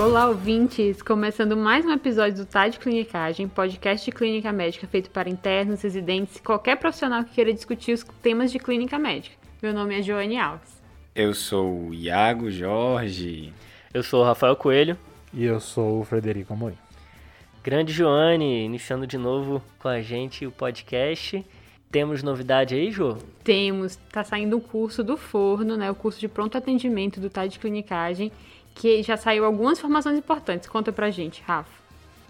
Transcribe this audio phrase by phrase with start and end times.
[0.00, 1.02] Olá, ouvintes!
[1.02, 5.82] Começando mais um episódio do Tá de Clinicagem, podcast de clínica médica feito para internos,
[5.82, 9.36] residentes e qualquer profissional que queira discutir os temas de clínica médica.
[9.62, 10.80] Meu nome é Joane Alves.
[11.14, 13.52] Eu sou o Iago Jorge.
[13.92, 14.96] Eu sou o Rafael Coelho.
[15.34, 16.78] E eu sou o Frederico Amorim.
[17.62, 21.44] Grande Joane, iniciando de novo com a gente o podcast.
[21.90, 23.18] Temos novidade aí, Jô?
[23.44, 25.90] Temos, tá saindo o curso do Forno, né?
[25.90, 28.32] O curso de pronto atendimento do Tá de Clinicagem
[28.74, 30.68] que já saiu algumas informações importantes.
[30.68, 31.80] Conta pra gente, Rafa.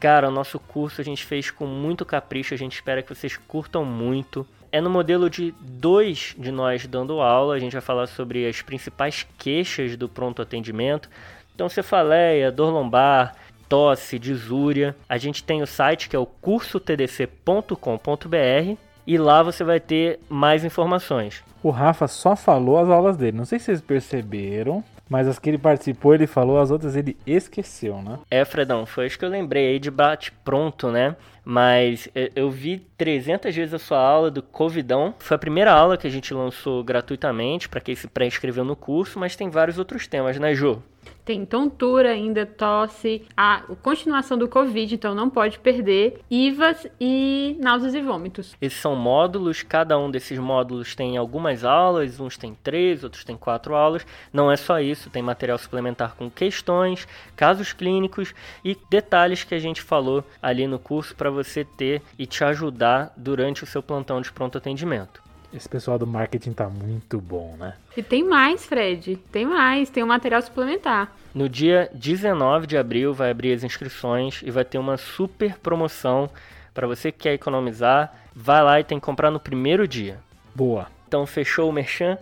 [0.01, 3.37] Cara, o nosso curso a gente fez com muito capricho, a gente espera que vocês
[3.37, 4.47] curtam muito.
[4.73, 8.63] É no modelo de dois de nós dando aula, a gente vai falar sobre as
[8.63, 11.11] principais queixas do pronto atendimento.
[11.55, 13.37] Então, cefaleia, dor lombar,
[13.69, 14.97] tosse, disúria.
[15.09, 18.77] A gente tem o site que é o cursotdc.com.br
[19.07, 21.43] e lá você vai ter mais informações.
[21.63, 23.37] O Rafa só falou as aulas dele.
[23.37, 27.17] Não sei se vocês perceberam, mas as que ele participou, ele falou, as outras ele
[27.27, 28.21] esqueceu, né?
[28.31, 31.17] É, Fredão, foi isso que eu lembrei aí de bate pronto, né?
[31.45, 35.15] Mas eu vi 300 vezes a sua aula do Covidão.
[35.19, 39.19] Foi a primeira aula que a gente lançou gratuitamente para quem se pré-inscreveu no curso,
[39.19, 40.83] mas tem vários outros temas, né, Jô?
[41.25, 47.95] Tem tontura ainda, tosse, a continuação do Covid, então não pode perder, IVAs e náuseas
[47.95, 48.57] e vômitos.
[48.61, 53.37] Esses são módulos, cada um desses módulos tem algumas aulas, uns tem três, outros tem
[53.37, 54.05] quatro aulas.
[54.33, 57.07] Não é só isso, tem material suplementar com questões,
[57.37, 58.35] casos clínicos
[58.65, 62.90] e detalhes que a gente falou ali no curso para você ter e te ajudar
[63.17, 65.23] durante o seu plantão de pronto atendimento.
[65.53, 67.75] Esse pessoal do marketing tá muito bom, né?
[67.97, 69.17] E tem mais, Fred.
[69.33, 69.91] Tem mais.
[69.91, 71.13] Tem um material suplementar.
[71.35, 76.31] No dia 19 de abril vai abrir as inscrições e vai ter uma super promoção
[76.73, 78.15] para você que quer economizar.
[78.35, 80.19] Vai lá e tem que comprar no primeiro dia.
[80.55, 80.87] Boa.
[81.09, 82.17] Então fechou o merchan.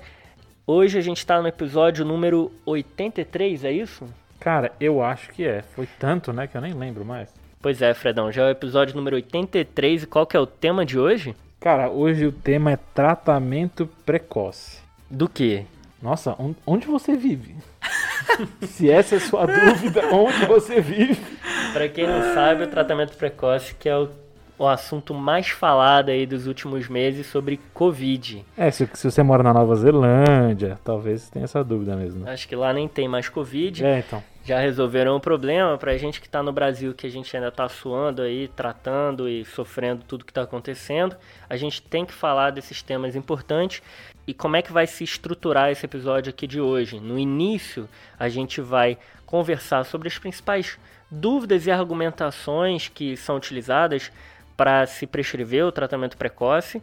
[0.66, 4.06] Hoje a gente está no episódio número 83, é isso?
[4.40, 5.62] Cara, eu acho que é.
[5.62, 7.32] Foi tanto, né, que eu nem lembro mais.
[7.60, 10.86] Pois é, Fredão, já é o episódio número 83 e qual que é o tema
[10.86, 11.34] de hoje?
[11.58, 14.78] Cara, hoje o tema é tratamento precoce.
[15.10, 15.66] Do que?
[16.00, 17.56] Nossa, onde você vive?
[18.62, 21.20] Se essa é a sua dúvida, onde você vive?
[21.72, 24.08] Para quem não sabe, o tratamento precoce que é o,
[24.56, 28.44] o assunto mais falado aí dos últimos meses sobre Covid.
[28.56, 32.28] É, se, se você mora na Nova Zelândia, talvez tenha essa dúvida mesmo.
[32.28, 33.84] Acho que lá nem tem mais Covid.
[33.84, 35.76] É, então já resolveram o problema.
[35.76, 39.28] Para a gente que está no Brasil, que a gente ainda está suando aí, tratando
[39.28, 41.14] e sofrendo tudo que está acontecendo,
[41.50, 43.82] a gente tem que falar desses temas importantes.
[44.26, 46.98] E como é que vai se estruturar esse episódio aqui de hoje?
[46.98, 47.86] No início,
[48.18, 50.78] a gente vai conversar sobre as principais
[51.10, 54.10] dúvidas e argumentações que são utilizadas
[54.56, 56.82] para se prescrever o tratamento precoce.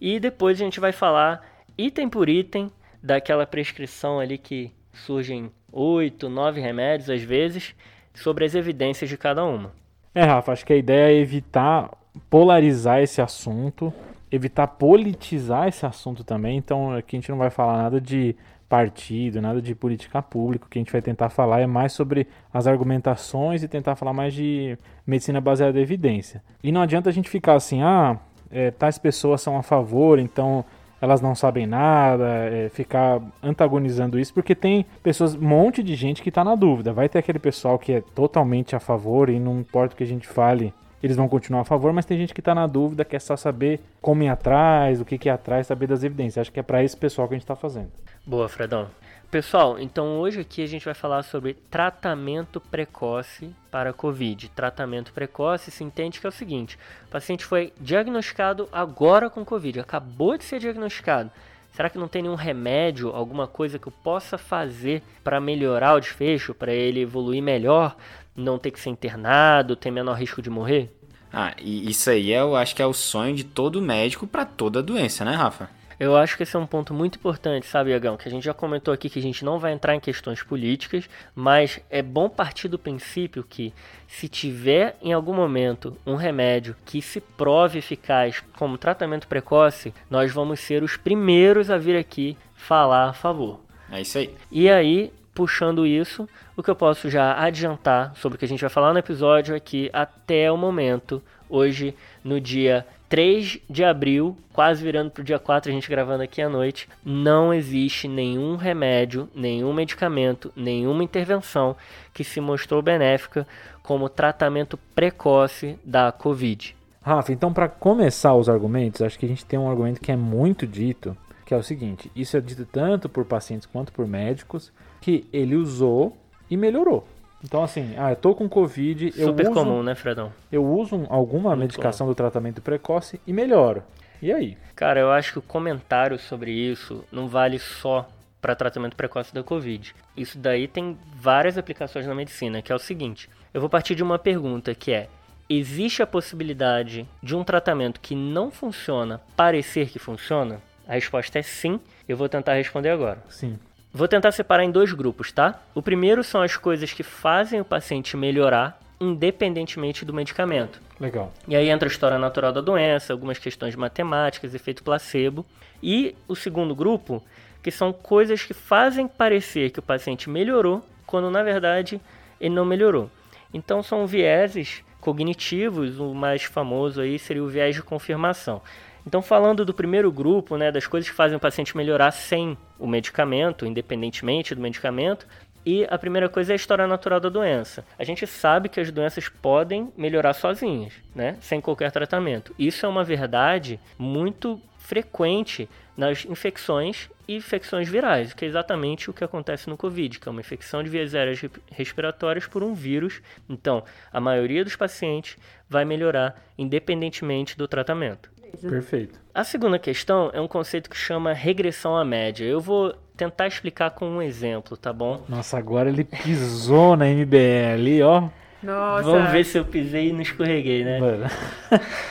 [0.00, 1.44] E depois a gente vai falar
[1.76, 2.70] item por item
[3.02, 7.74] daquela prescrição ali que surgem oito, nove remédios às vezes,
[8.14, 9.72] sobre as evidências de cada uma.
[10.14, 11.90] É, Rafa, acho que a ideia é evitar
[12.28, 13.92] polarizar esse assunto,
[14.30, 16.58] evitar politizar esse assunto também.
[16.58, 18.36] Então aqui a gente não vai falar nada de
[18.68, 20.66] partido, nada de política pública.
[20.66, 24.12] O que a gente vai tentar falar é mais sobre as argumentações e tentar falar
[24.12, 26.42] mais de medicina baseada em evidência.
[26.62, 28.18] E não adianta a gente ficar assim, ah,
[28.50, 30.64] é, tais pessoas são a favor, então
[31.02, 36.22] elas não sabem nada, é, ficar antagonizando isso, porque tem pessoas, um monte de gente
[36.22, 36.92] que está na dúvida.
[36.92, 40.06] Vai ter aquele pessoal que é totalmente a favor e não importa o que a
[40.06, 43.20] gente fale, eles vão continuar a favor, mas tem gente que está na dúvida, quer
[43.20, 46.42] só saber como ir atrás, o que, que é atrás, saber das evidências.
[46.42, 47.90] Acho que é para esse pessoal que a gente está fazendo.
[48.24, 48.86] Boa, Fredão.
[49.32, 54.50] Pessoal, então hoje aqui a gente vai falar sobre tratamento precoce para Covid.
[54.50, 59.80] Tratamento precoce se entende que é o seguinte: o paciente foi diagnosticado agora com Covid,
[59.80, 61.30] acabou de ser diagnosticado.
[61.72, 66.00] Será que não tem nenhum remédio, alguma coisa que eu possa fazer para melhorar o
[66.00, 67.96] desfecho, para ele evoluir melhor,
[68.36, 70.94] não ter que ser internado, ter menor risco de morrer?
[71.32, 74.82] Ah, e isso aí eu acho que é o sonho de todo médico para toda
[74.82, 75.70] doença, né, Rafa?
[75.98, 78.16] Eu acho que esse é um ponto muito importante, sabe, Iagão?
[78.16, 81.08] Que a gente já comentou aqui que a gente não vai entrar em questões políticas,
[81.34, 83.72] mas é bom partir do princípio que
[84.06, 90.32] se tiver em algum momento um remédio que se prove eficaz como tratamento precoce, nós
[90.32, 93.60] vamos ser os primeiros a vir aqui falar a favor.
[93.90, 94.34] É isso aí.
[94.50, 98.60] E aí, puxando isso, o que eu posso já adiantar sobre o que a gente
[98.60, 104.34] vai falar no episódio é que até o momento, hoje, no dia 3 de abril,
[104.54, 108.56] quase virando para o dia 4, a gente gravando aqui à noite, não existe nenhum
[108.56, 111.76] remédio, nenhum medicamento, nenhuma intervenção
[112.14, 113.46] que se mostrou benéfica
[113.82, 116.74] como tratamento precoce da Covid.
[117.02, 120.16] Rafa, então para começar os argumentos, acho que a gente tem um argumento que é
[120.16, 124.72] muito dito, que é o seguinte: isso é dito tanto por pacientes quanto por médicos,
[125.02, 126.16] que ele usou
[126.50, 127.06] e melhorou.
[127.44, 130.32] Então, assim, ah, eu tô com Covid, eu Super uso, comum, né, Fredão?
[130.50, 133.82] eu uso um- alguma Muito medicação do tratamento precoce e melhoro.
[134.20, 134.56] E aí?
[134.76, 138.08] Cara, eu acho que o comentário sobre isso não vale só
[138.40, 139.94] para tratamento precoce da Covid.
[140.16, 144.02] Isso daí tem várias aplicações na medicina, que é o seguinte: eu vou partir de
[144.02, 145.08] uma pergunta que é:
[145.50, 150.60] existe a possibilidade de um tratamento que não funciona parecer que funciona?
[150.86, 151.80] A resposta é sim.
[152.08, 153.22] Eu vou tentar responder agora.
[153.28, 153.58] Sim.
[153.94, 155.60] Vou tentar separar em dois grupos, tá?
[155.74, 160.80] O primeiro são as coisas que fazem o paciente melhorar independentemente do medicamento.
[161.00, 161.32] Legal.
[161.48, 165.44] E aí entra a história natural da doença, algumas questões matemáticas, efeito placebo.
[165.82, 167.22] E o segundo grupo,
[167.62, 172.00] que são coisas que fazem parecer que o paciente melhorou, quando na verdade
[172.40, 173.10] ele não melhorou.
[173.52, 178.62] Então são vieses cognitivos, o mais famoso aí seria o viés de confirmação.
[179.06, 182.86] Então falando do primeiro grupo, né, das coisas que fazem o paciente melhorar sem o
[182.86, 185.26] medicamento, independentemente do medicamento,
[185.64, 187.84] e a primeira coisa é a história natural da doença.
[187.98, 191.36] A gente sabe que as doenças podem melhorar sozinhas, né?
[191.40, 192.52] Sem qualquer tratamento.
[192.58, 199.12] Isso é uma verdade muito frequente nas infecções e infecções virais, que é exatamente o
[199.12, 202.74] que acontece no Covid, que é uma infecção de vias aéreas re- respiratórias por um
[202.74, 203.22] vírus.
[203.48, 205.36] Então, a maioria dos pacientes
[205.68, 208.32] vai melhorar independentemente do tratamento.
[208.60, 209.20] Perfeito.
[209.34, 212.44] A segunda questão é um conceito que chama regressão à média.
[212.44, 215.22] Eu vou tentar explicar com um exemplo, tá bom?
[215.28, 218.28] Nossa, agora ele pisou na MBL ali, ó.
[218.62, 219.02] Nossa.
[219.02, 221.00] Vamos ver se eu pisei e não escorreguei, né?
[221.00, 221.24] Mano.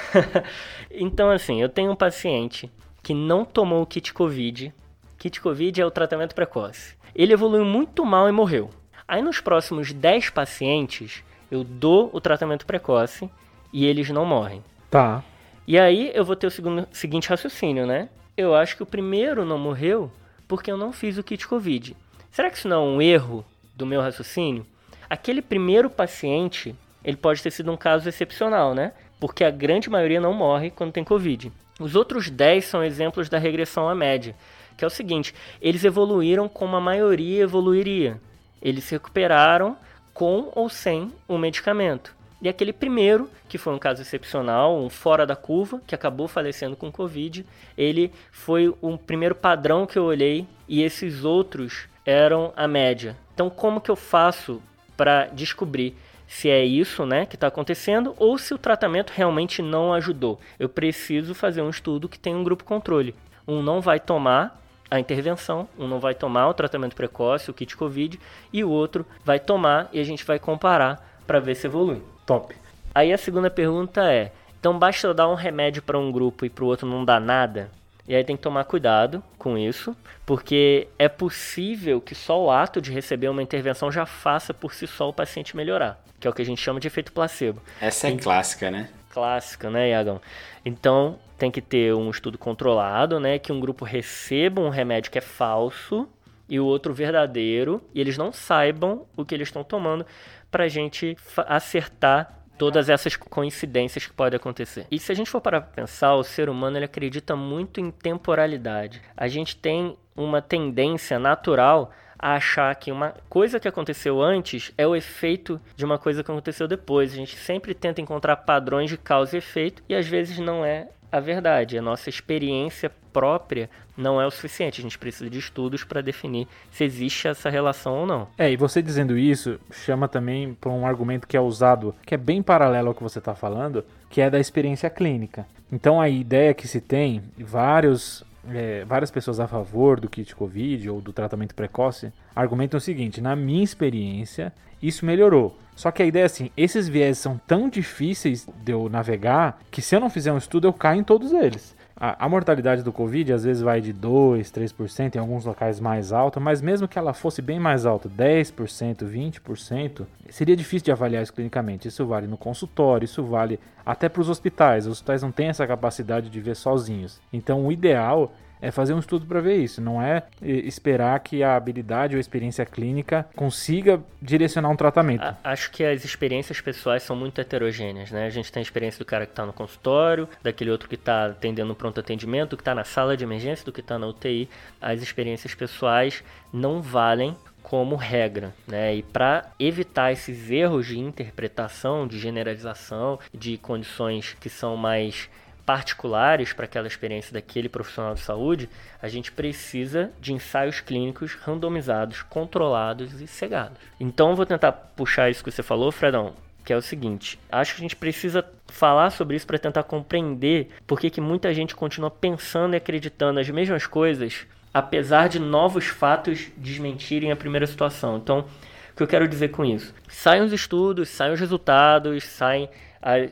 [0.92, 2.70] então, assim, eu tenho um paciente
[3.02, 4.74] que não tomou o kit Covid.
[5.18, 6.96] Kit Covid é o tratamento precoce.
[7.16, 8.70] Ele evoluiu muito mal e morreu.
[9.08, 13.30] Aí, nos próximos 10 pacientes, eu dou o tratamento precoce
[13.74, 14.64] e eles não morrem.
[14.90, 15.24] Tá.
[15.68, 18.10] E aí, eu vou ter o segundo, seguinte raciocínio, né?
[18.36, 20.12] Eu acho que o primeiro não morreu
[20.48, 21.96] porque eu não fiz o kit Covid.
[22.32, 24.66] Será que isso não é um erro do meu raciocínio?
[25.10, 28.94] Aquele primeiro paciente, ele pode ter sido um caso excepcional, né?
[29.20, 31.52] Porque a grande maioria não morre quando tem Covid.
[31.80, 34.36] Os outros 10 são exemplos da regressão à média,
[34.78, 38.20] que é o seguinte: eles evoluíram como a maioria evoluiria.
[38.62, 39.78] Eles se recuperaram
[40.14, 42.16] com ou sem o medicamento.
[42.42, 46.76] E aquele primeiro, que foi um caso excepcional, um fora da curva, que acabou falecendo
[46.76, 47.46] com Covid,
[47.78, 53.16] ele foi o primeiro padrão que eu olhei e esses outros eram a média.
[53.34, 54.60] Então, como que eu faço
[54.98, 55.96] para descobrir
[56.28, 60.40] se é isso né, que está acontecendo ou se o tratamento realmente não ajudou?
[60.58, 63.14] Eu preciso fazer um estudo que tem um grupo controle.
[63.48, 64.60] Um não vai tomar
[64.90, 68.20] a intervenção, um não vai tomar o tratamento precoce, o kit Covid,
[68.52, 72.02] e o outro vai tomar e a gente vai comparar para ver se evolui.
[72.26, 72.56] Top.
[72.94, 76.50] Aí a segunda pergunta é: então basta eu dar um remédio para um grupo e
[76.50, 77.70] para o outro não dar nada?
[78.08, 79.96] E aí tem que tomar cuidado com isso,
[80.26, 84.88] porque é possível que só o ato de receber uma intervenção já faça por si
[84.88, 87.62] só o paciente melhorar, que é o que a gente chama de efeito placebo.
[87.80, 88.90] Essa é clássica, né?
[89.12, 90.20] Clássica, né, Iagão?
[90.66, 95.18] Então tem que ter um estudo controlado, né, que um grupo receba um remédio que
[95.18, 96.08] é falso
[96.48, 100.06] e o outro verdadeiro, e eles não saibam o que eles estão tomando
[100.52, 101.18] para a gente
[101.48, 104.86] acertar todas essas coincidências que podem acontecer.
[104.92, 107.90] E se a gente for parar para pensar, o ser humano ele acredita muito em
[107.90, 109.02] temporalidade.
[109.18, 114.86] A gente tem uma tendência natural a achar que uma coisa que aconteceu antes é
[114.86, 117.12] o efeito de uma coisa que aconteceu depois.
[117.12, 120.90] A gente sempre tenta encontrar padrões de causa e efeito e às vezes não é
[121.12, 121.80] a verdade.
[121.80, 124.82] A nossa experiência própria não é o suficiente.
[124.82, 128.28] A gente precisa de estudos para definir se existe essa relação ou não.
[128.38, 132.18] É, e você dizendo isso chama também para um argumento que é usado, que é
[132.18, 135.46] bem paralelo ao que você está falando, que é da experiência clínica.
[135.72, 140.90] Então a ideia que se tem, vários, é, várias pessoas a favor do kit Covid
[140.90, 144.52] ou do tratamento precoce argumentam o seguinte: na minha experiência,
[144.82, 145.58] isso melhorou.
[145.76, 149.82] Só que a ideia é assim: esses viés são tão difíceis de eu navegar que
[149.82, 151.76] se eu não fizer um estudo, eu caio em todos eles.
[152.04, 156.12] A, a mortalidade do Covid às vezes vai de 2, 3%, em alguns locais mais
[156.12, 161.22] alta, mas mesmo que ela fosse bem mais alta, 10%, 20%, seria difícil de avaliar
[161.22, 161.88] isso clinicamente.
[161.88, 164.88] Isso vale no consultório, isso vale até para os hospitais.
[164.88, 167.22] Os hospitais não têm essa capacidade de ver sozinhos.
[167.32, 171.56] Então o ideal é fazer um estudo para ver isso, não é esperar que a
[171.56, 175.22] habilidade ou a experiência clínica consiga direcionar um tratamento.
[175.24, 178.26] A- acho que as experiências pessoais são muito heterogêneas, né?
[178.26, 181.26] A gente tem a experiência do cara que está no consultório, daquele outro que está
[181.28, 184.48] atendendo pronto atendimento, do que está na sala de emergência, do que está na UTI.
[184.82, 188.96] As experiências pessoais não valem como regra, né?
[188.96, 195.30] E para evitar esses erros de interpretação, de generalização, de condições que são mais
[195.66, 198.70] particulares para aquela experiência daquele profissional de saúde,
[199.02, 203.78] a gente precisa de ensaios clínicos randomizados, controlados e cegados.
[204.00, 207.76] Então, eu vou tentar puxar isso que você falou, Fredão, que é o seguinte: acho
[207.76, 211.76] que a gente precisa falar sobre isso para tentar compreender por que, que muita gente
[211.76, 218.18] continua pensando e acreditando as mesmas coisas, apesar de novos fatos desmentirem a primeira situação.
[218.18, 218.46] Então,
[218.94, 219.94] o que eu quero dizer com isso?
[220.08, 222.70] Saem os estudos, saem os resultados, saem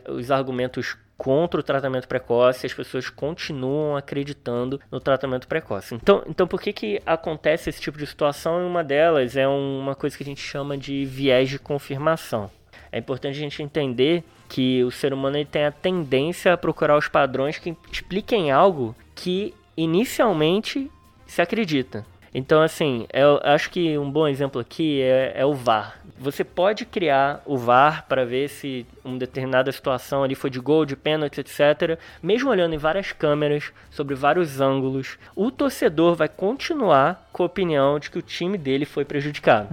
[0.07, 5.93] os argumentos contra o tratamento precoce, as pessoas continuam acreditando no tratamento precoce.
[5.93, 8.61] Então, então por que, que acontece esse tipo de situação?
[8.61, 12.49] E uma delas é uma coisa que a gente chama de viés de confirmação.
[12.89, 17.09] É importante a gente entender que o ser humano tem a tendência a procurar os
[17.09, 20.89] padrões que expliquem algo que inicialmente
[21.27, 22.05] se acredita.
[22.33, 25.99] Então, assim, eu acho que um bom exemplo aqui é, é o VAR.
[26.17, 30.85] Você pode criar o VAR para ver se uma determinada situação ali foi de gol,
[30.85, 31.97] de pênalti, etc.
[32.21, 37.99] Mesmo olhando em várias câmeras, sobre vários ângulos, o torcedor vai continuar com a opinião
[37.99, 39.69] de que o time dele foi prejudicado.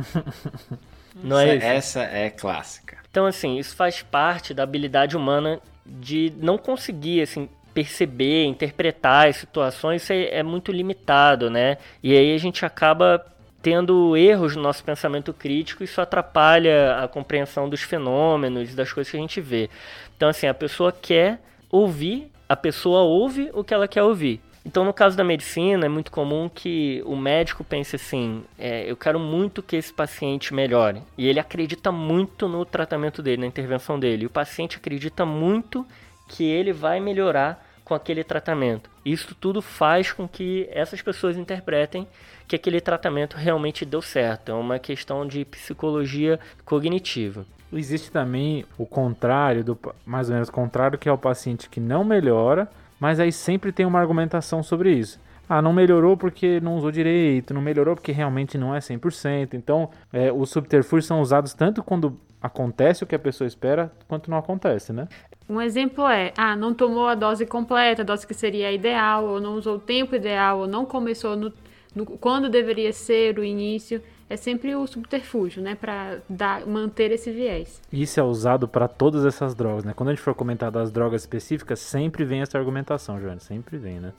[1.23, 1.67] Não é isso?
[1.67, 2.99] Essa é clássica.
[3.11, 9.37] Então, assim, isso faz parte da habilidade humana de não conseguir, assim, perceber, interpretar as
[9.37, 11.77] situações, é, é muito limitado, né?
[12.03, 13.23] E aí a gente acaba
[13.61, 19.17] tendo erros no nosso pensamento crítico, isso atrapalha a compreensão dos fenômenos, das coisas que
[19.19, 19.69] a gente vê.
[20.17, 21.39] Então, assim, a pessoa quer
[21.71, 24.41] ouvir, a pessoa ouve o que ela quer ouvir.
[24.65, 28.97] Então, no caso da medicina, é muito comum que o médico pense assim: é, eu
[28.97, 31.03] quero muito que esse paciente melhore.
[31.19, 34.23] E ele acredita muito no tratamento dele, na intervenção dele.
[34.23, 35.87] E o paciente acredita muito
[36.29, 38.91] que ele vai melhorar com aquele tratamento.
[39.05, 42.07] Isso tudo faz com que essas pessoas interpretem
[42.49, 44.51] que aquele tratamento realmente deu certo.
[44.51, 47.47] É uma questão de psicologia cognitiva.
[47.73, 51.79] Existe também o contrário, do, mais ou menos o contrário, que é o paciente que
[51.79, 55.21] não melhora, mas aí sempre tem uma argumentação sobre isso.
[55.49, 59.55] Ah, não melhorou porque não usou direito, não melhorou porque realmente não é 100%.
[59.55, 64.29] Então, é, os subterfúgios são usados tanto quando acontece o que a pessoa espera, quanto
[64.29, 65.07] não acontece, né?
[65.49, 69.41] Um exemplo é, ah, não tomou a dose completa, a dose que seria ideal, ou
[69.41, 71.53] não usou o tempo ideal, ou não começou no,
[71.95, 74.03] no quando deveria ser o início.
[74.29, 76.21] É sempre o subterfúgio, né, para
[76.67, 77.81] manter esse viés.
[77.93, 79.93] Isso é usado para todas essas drogas, né?
[79.95, 84.01] Quando a gente for comentar das drogas específicas, sempre vem essa argumentação, Joana, sempre vem,
[84.01, 84.13] né?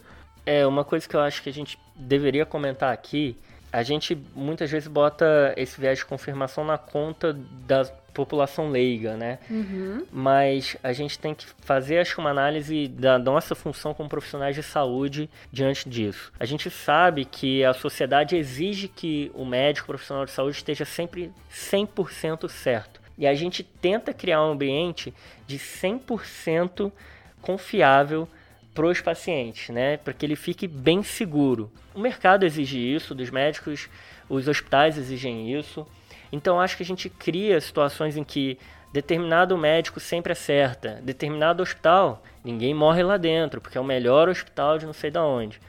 [0.46, 3.36] É, uma coisa que eu acho que a gente deveria comentar aqui,
[3.78, 7.32] a gente muitas vezes bota esse viés de confirmação na conta
[7.68, 9.38] da população leiga, né?
[9.48, 10.04] Uhum.
[10.12, 14.64] Mas a gente tem que fazer, acho uma análise da nossa função como profissionais de
[14.64, 16.34] saúde diante disso.
[16.40, 21.32] A gente sabe que a sociedade exige que o médico profissional de saúde esteja sempre
[21.54, 23.00] 100% certo.
[23.16, 25.14] E a gente tenta criar um ambiente
[25.46, 26.92] de 100%
[27.44, 28.28] confiável
[28.78, 29.98] para os pacientes, né?
[29.98, 31.72] Para que ele fique bem seguro.
[31.96, 33.90] O mercado exige isso, dos médicos,
[34.30, 35.84] os hospitais exigem isso.
[36.32, 38.60] Então acho que a gente cria situações em que
[38.94, 44.78] determinado médico sempre acerta, determinado hospital, ninguém morre lá dentro, porque é o melhor hospital
[44.78, 45.60] de não sei da onde.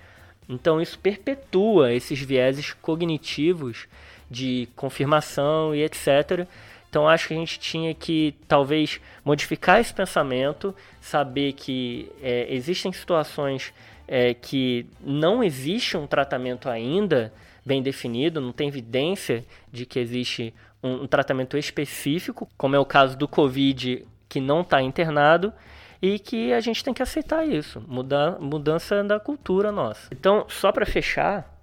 [0.46, 3.88] Então isso perpetua esses vieses cognitivos
[4.30, 6.46] de confirmação e etc.
[6.88, 12.92] Então acho que a gente tinha que talvez modificar esse pensamento, saber que é, existem
[12.92, 13.72] situações
[14.06, 17.32] é, que não existe um tratamento ainda
[17.64, 22.86] bem definido, não tem evidência de que existe um, um tratamento específico, como é o
[22.86, 25.52] caso do Covid, que não está internado,
[26.00, 30.08] e que a gente tem que aceitar isso, mudar, mudança da cultura nossa.
[30.12, 31.58] Então, só para fechar,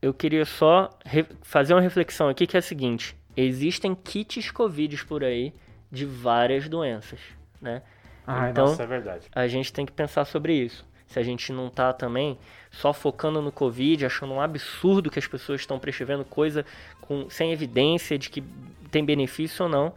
[0.00, 0.90] eu queria só
[1.42, 5.52] fazer uma reflexão aqui que é a seguinte: existem kits Covid por aí
[5.90, 7.20] de várias doenças,
[7.60, 7.82] né?
[8.26, 9.26] Ah, então, nossa, é verdade.
[9.34, 12.38] A gente tem que pensar sobre isso se a gente não está também
[12.70, 16.64] só focando no Covid, achando um absurdo que as pessoas estão prescrevendo coisa
[17.02, 18.42] com, sem evidência de que
[18.90, 19.92] tem benefício ou não.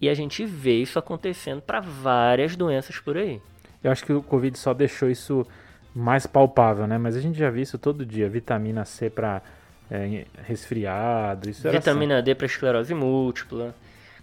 [0.00, 3.40] E a gente vê isso acontecendo para várias doenças por aí.
[3.82, 5.46] Eu acho que o Covid só deixou isso
[5.94, 6.98] mais palpável, né?
[6.98, 8.28] Mas a gente já viu isso todo dia.
[8.28, 9.42] Vitamina C para
[9.90, 12.24] é, resfriado, isso Vitamina assim.
[12.24, 13.74] D para esclerose múltipla,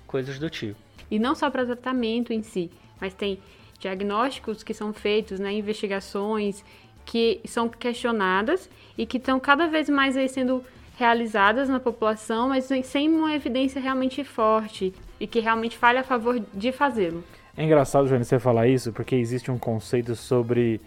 [0.06, 0.80] coisas do tipo.
[1.10, 3.40] E não só para tratamento em si, mas tem
[3.80, 6.64] diagnósticos que são feitos, né, investigações
[7.06, 10.64] que são questionadas e que estão cada vez mais aí sendo
[10.98, 16.42] realizadas na população, mas sem uma evidência realmente forte e que realmente fale a favor
[16.54, 17.24] de fazê-lo.
[17.56, 20.82] É engraçado, Joane, você falar isso, porque existe um conceito sobre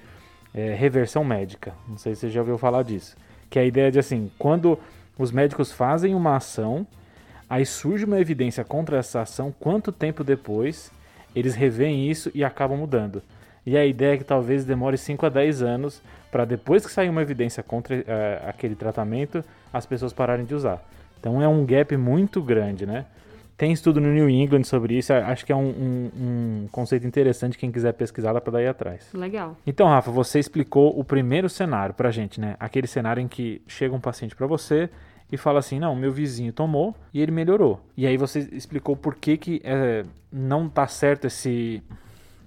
[0.53, 1.75] é, reversão médica.
[1.89, 3.17] Não sei se você já ouviu falar disso.
[3.51, 4.79] Que é a ideia de assim, quando
[5.19, 6.87] os médicos fazem uma ação,
[7.49, 10.91] aí surge uma evidência contra essa ação, quanto tempo depois
[11.35, 13.23] eles revêem isso e acabam mudando.
[13.67, 17.09] E a ideia é que talvez demore 5 a 10 anos para depois que sair
[17.09, 20.83] uma evidência contra é, aquele tratamento, as pessoas pararem de usar.
[21.21, 23.05] Então é um gap muito grande, né?
[23.59, 27.59] Tem estudo no New England sobre isso, acho que é um, um, um conceito interessante,
[27.59, 29.09] quem quiser pesquisar dá para dar aí atrás.
[29.13, 29.57] Legal.
[29.67, 32.55] Então, Rafa, você explicou o primeiro cenário pra gente, né?
[32.61, 34.89] Aquele cenário em que chega um paciente para você
[35.31, 37.81] e fala assim, não, meu vizinho tomou e ele melhorou.
[37.97, 41.83] E aí você explicou por que, que é, não tá certo esse...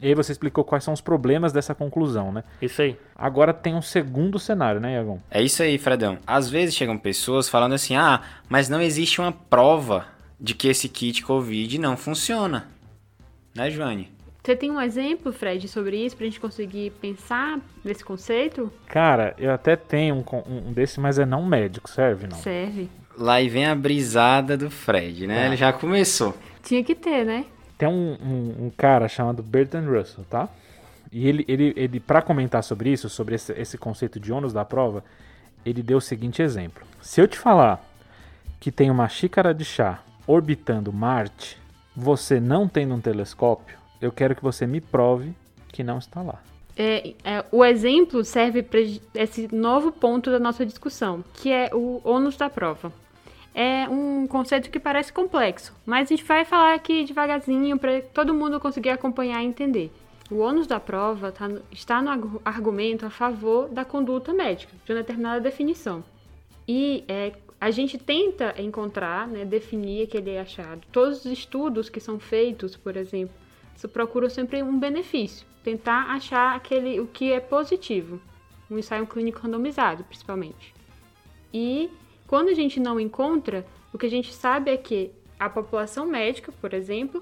[0.02, 2.46] E aí você explicou quais são os problemas dessa conclusão, né?
[2.62, 2.98] Isso aí.
[3.14, 5.20] Agora tem um segundo cenário, né, Iagon?
[5.30, 6.18] É isso aí, Fredão.
[6.26, 10.08] Às vezes chegam pessoas falando assim, ah, mas não existe uma prova
[10.42, 12.68] de que esse kit Covid não funciona.
[13.54, 14.12] Né, Joane?
[14.44, 18.74] Você tem um exemplo, Fred, sobre isso, pra gente conseguir pensar nesse conceito?
[18.88, 22.38] Cara, eu até tenho um, um desse, mas é não médico, serve não?
[22.38, 22.90] Serve.
[23.16, 25.42] Lá e vem a brisada do Fred, né?
[25.42, 25.46] Tá.
[25.46, 26.36] Ele já começou.
[26.64, 27.46] Tinha que ter, né?
[27.78, 30.50] Tem um, um, um cara chamado Bertrand Russell, tá?
[31.12, 34.66] E ele, ele, ele para comentar sobre isso, sobre esse, esse conceito de ônus da
[34.66, 35.04] prova,
[35.64, 36.84] ele deu o seguinte exemplo.
[37.00, 37.84] Se eu te falar
[38.60, 41.58] que tem uma xícara de chá orbitando Marte,
[41.96, 45.34] você não tendo um telescópio, eu quero que você me prove
[45.72, 46.42] que não está lá.
[46.76, 48.80] É, é, o exemplo serve para
[49.14, 52.92] esse novo ponto da nossa discussão, que é o ônus da prova.
[53.54, 58.34] É um conceito que parece complexo, mas a gente vai falar aqui devagarzinho para todo
[58.34, 59.92] mundo conseguir acompanhar e entender.
[60.32, 65.00] O ônus da prova tá está no argumento a favor da conduta médica, de uma
[65.00, 66.02] determinada definição.
[66.66, 70.82] E é, a gente tenta encontrar, né, definir aquele achado.
[70.92, 73.36] Todos os estudos que são feitos, por exemplo,
[73.76, 78.20] se procuram sempre um benefício, tentar achar aquele o que é positivo,
[78.70, 80.74] um ensaio clínico randomizado, principalmente.
[81.54, 81.92] E
[82.26, 83.64] quando a gente não encontra,
[83.94, 87.22] o que a gente sabe é que a população médica, por exemplo,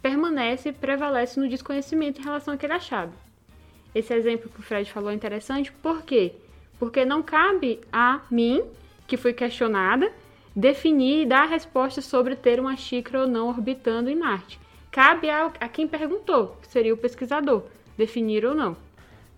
[0.00, 3.12] permanece e prevalece no desconhecimento em relação àquele achado.
[3.94, 6.32] Esse exemplo que o Fred falou é interessante, por quê?
[6.78, 8.64] Porque não cabe a mim,
[9.06, 10.10] que fui questionada,
[10.54, 14.60] definir e dar a resposta sobre ter uma xícara ou não orbitando em Marte.
[14.90, 17.64] Cabe a, a quem perguntou, que seria o pesquisador,
[17.96, 18.76] definir ou não.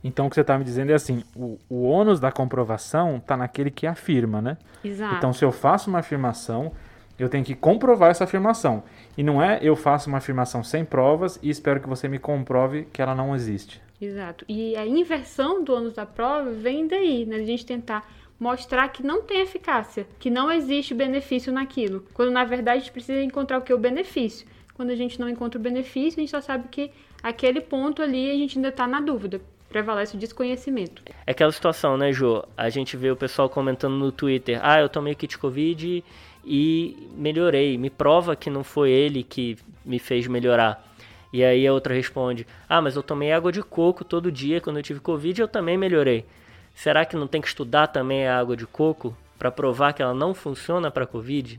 [0.04, 3.36] Então o que você está me dizendo é assim, o, o ônus da comprovação está
[3.36, 4.58] naquele que afirma, né?
[4.84, 5.16] Exato.
[5.16, 6.72] Então se eu faço uma afirmação,
[7.18, 8.84] eu tenho que comprovar essa afirmação.
[9.16, 12.86] E não é eu faço uma afirmação sem provas e espero que você me comprove
[12.92, 13.80] que ela não existe.
[14.00, 14.44] Exato.
[14.46, 17.36] E a inversão do ônus da prova vem daí, né?
[17.36, 18.06] A gente tentar
[18.38, 22.04] mostrar que não tem eficácia, que não existe benefício naquilo.
[22.12, 23.72] Quando na verdade a gente precisa encontrar o que?
[23.72, 24.46] O benefício.
[24.74, 26.90] Quando a gente não encontra o benefício, a gente só sabe que
[27.22, 29.40] aquele ponto ali a gente ainda está na dúvida.
[29.68, 31.02] Prevalece o desconhecimento.
[31.26, 32.44] É aquela situação, né, Jô?
[32.56, 36.04] A gente vê o pessoal comentando no Twitter: ah, eu tomei kit Covid
[36.44, 37.76] e melhorei.
[37.76, 40.86] Me prova que não foi ele que me fez melhorar.
[41.32, 44.76] E aí a outra responde: ah, mas eu tomei água de coco todo dia quando
[44.76, 46.24] eu tive Covid e eu também melhorei.
[46.76, 50.12] Será que não tem que estudar também a água de coco para provar que ela
[50.12, 51.58] não funciona para Covid?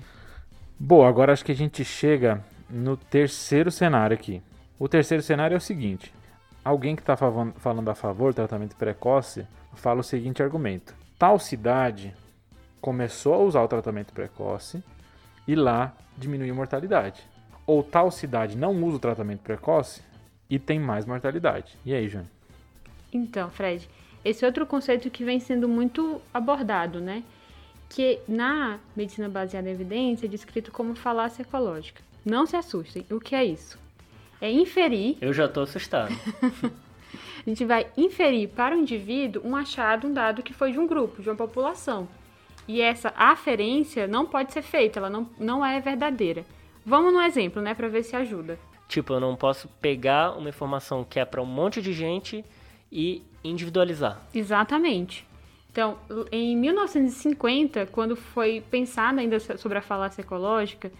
[0.80, 4.44] Boa, agora acho que a gente chega no terceiro cenário aqui.
[4.78, 6.14] O terceiro cenário é o seguinte:
[6.64, 12.14] alguém que está falando a favor do tratamento precoce fala o seguinte argumento: tal cidade
[12.80, 14.84] começou a usar o tratamento precoce
[15.48, 17.28] e lá diminuiu a mortalidade.
[17.66, 20.04] Ou tal cidade não usa o tratamento precoce
[20.48, 21.76] e tem mais mortalidade.
[21.84, 22.28] E aí, João?
[23.12, 23.90] Então, Fred,
[24.30, 27.24] esse outro conceito que vem sendo muito abordado, né?
[27.90, 32.02] Que na medicina baseada em evidência é descrito como falácia ecológica.
[32.26, 33.80] Não se assustem, o que é isso?
[34.42, 36.14] É inferir, Eu já tô assustado.
[37.46, 40.86] a gente vai inferir para o indivíduo um achado, um dado que foi de um
[40.86, 42.08] grupo, de uma população.
[42.68, 46.46] E essa aferência não pode ser feita, ela não, não é verdadeira.
[46.86, 48.60] Vamos no exemplo, né, para ver se ajuda.
[48.88, 52.44] tipo, eu não posso pegar uma informação que é para um monte de gente
[52.92, 54.22] e individualizar.
[54.34, 55.26] Exatamente.
[55.72, 55.98] Então,
[56.32, 60.92] em 1950, quando foi pensada ainda sobre a falácia ecológica,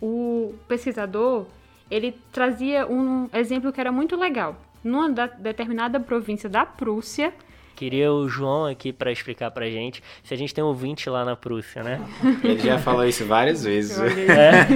[0.00, 1.46] o pesquisador
[1.90, 4.56] ele trazia um exemplo que era muito legal.
[4.82, 7.32] Numa da- determinada província da Prússia,
[7.74, 11.24] Queria o João aqui para explicar pra gente se a gente tem um ouvinte lá
[11.24, 12.00] na Prússia, né?
[12.44, 13.98] Ele já falou isso várias vezes.
[14.28, 14.66] é,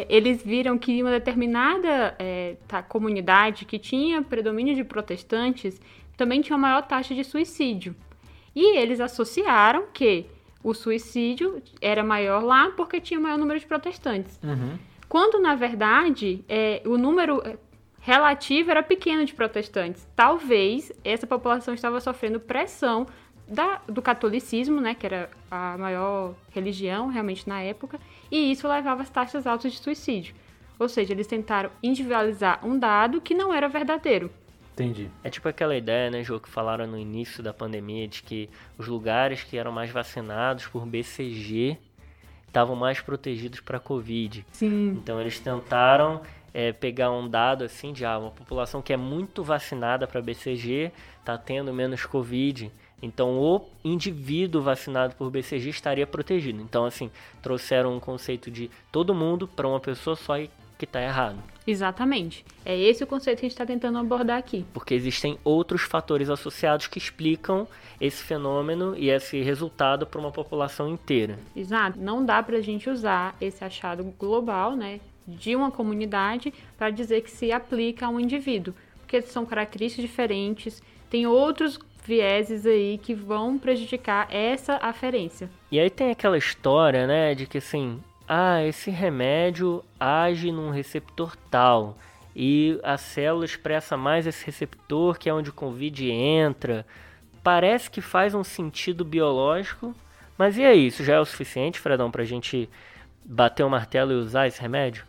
[0.09, 5.79] eles viram que uma determinada é, tá, comunidade que tinha predomínio de protestantes
[6.17, 7.95] também tinha uma maior taxa de suicídio.
[8.55, 10.25] E eles associaram que
[10.63, 14.39] o suicídio era maior lá porque tinha maior número de protestantes.
[15.09, 17.57] Quando, na verdade, é, o número é,
[17.99, 20.07] relativo era pequeno de protestantes.
[20.15, 23.07] Talvez essa população estava sofrendo pressão
[23.51, 27.99] da- do catolicismo, né, que era a maior religião realmente na época,
[28.31, 30.33] e isso levava às taxas altas de suicídio.
[30.79, 34.31] Ou seja, eles tentaram individualizar um dado que não era verdadeiro.
[34.73, 35.09] Entendi.
[35.23, 38.87] É tipo aquela ideia, né, Jô, que falaram no início da pandemia de que os
[38.87, 41.77] lugares que eram mais vacinados por BCG
[42.47, 44.45] estavam mais protegidos para Covid.
[44.51, 44.97] Sim.
[45.01, 46.21] Então eles tentaram
[46.53, 50.91] é, pegar um dado assim de ah, uma população que é muito vacinada para BCG
[51.19, 52.71] está tendo menos Covid.
[53.01, 56.61] Então o indivíduo vacinado por BCG estaria protegido.
[56.61, 57.09] Então assim
[57.41, 60.49] trouxeram um conceito de todo mundo para uma pessoa só e
[60.81, 61.37] que está errado.
[61.67, 62.43] Exatamente.
[62.65, 64.65] É esse o conceito que a gente está tentando abordar aqui.
[64.73, 67.67] Porque existem outros fatores associados que explicam
[67.99, 71.37] esse fenômeno e esse resultado para uma população inteira.
[71.55, 71.99] Exato.
[71.99, 77.21] Não dá para a gente usar esse achado global, né, de uma comunidade para dizer
[77.21, 83.13] que se aplica a um indivíduo, porque são características diferentes, tem outros vieses aí que
[83.13, 85.49] vão prejudicar essa aferência.
[85.71, 91.35] E aí tem aquela história, né, de que assim, ah, esse remédio age num receptor
[91.49, 91.97] tal
[92.35, 96.85] e a célula expressa mais esse receptor que é onde o Covid entra.
[97.43, 99.95] Parece que faz um sentido biológico,
[100.37, 102.69] mas e aí, isso já é o suficiente, Fredão, pra gente
[103.23, 105.05] bater o martelo e usar esse remédio?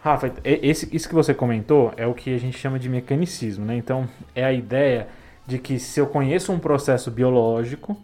[0.00, 3.74] Rafa, esse, isso que você comentou é o que a gente chama de mecanicismo, né?
[3.74, 5.08] Então, é a ideia
[5.46, 7.96] de que se eu conheço um processo biológico,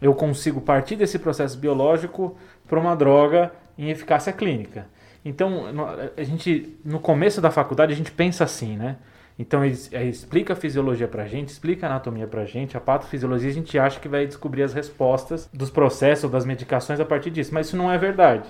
[0.00, 4.86] eu consigo partir desse processo biológico para uma droga em eficácia clínica.
[5.24, 5.64] Então,
[6.16, 8.96] a gente, no começo da faculdade, a gente pensa assim, né?
[9.38, 13.50] Então, ele, ele explica a fisiologia pra gente, explica a anatomia pra gente, a patofisiologia,
[13.50, 17.52] a gente acha que vai descobrir as respostas dos processos, das medicações a partir disso.
[17.52, 18.48] Mas isso não é verdade.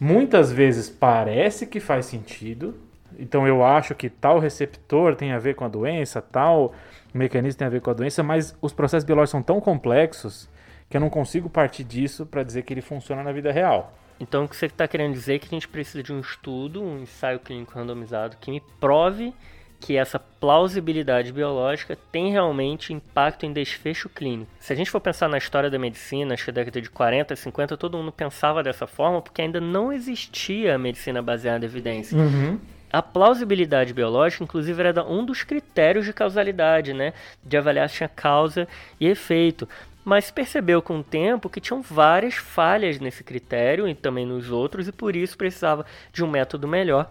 [0.00, 2.76] Muitas vezes parece que faz sentido,
[3.18, 6.72] então eu acho que tal receptor tem a ver com a doença, tal
[7.18, 10.48] mecanismo tem a ver com a doença, mas os processos biológicos são tão complexos
[10.88, 13.92] que eu não consigo partir disso para dizer que ele funciona na vida real.
[14.20, 16.82] Então o que você está querendo dizer é que a gente precisa de um estudo,
[16.82, 19.32] um ensaio clínico randomizado que me prove
[19.80, 24.50] que essa plausibilidade biológica tem realmente impacto em desfecho clínico.
[24.58, 27.36] Se a gente for pensar na história da medicina, acho que da década de 40,
[27.36, 32.18] 50, todo mundo pensava dessa forma porque ainda não existia a medicina baseada em evidência.
[32.18, 32.58] Uhum.
[32.90, 37.12] A plausibilidade biológica, inclusive, era um dos critérios de causalidade, né?
[37.44, 38.66] De avaliar se tinha causa
[38.98, 39.68] e efeito
[40.08, 44.88] mas percebeu com o tempo que tinham várias falhas nesse critério e também nos outros,
[44.88, 47.10] e por isso precisava de um método melhor.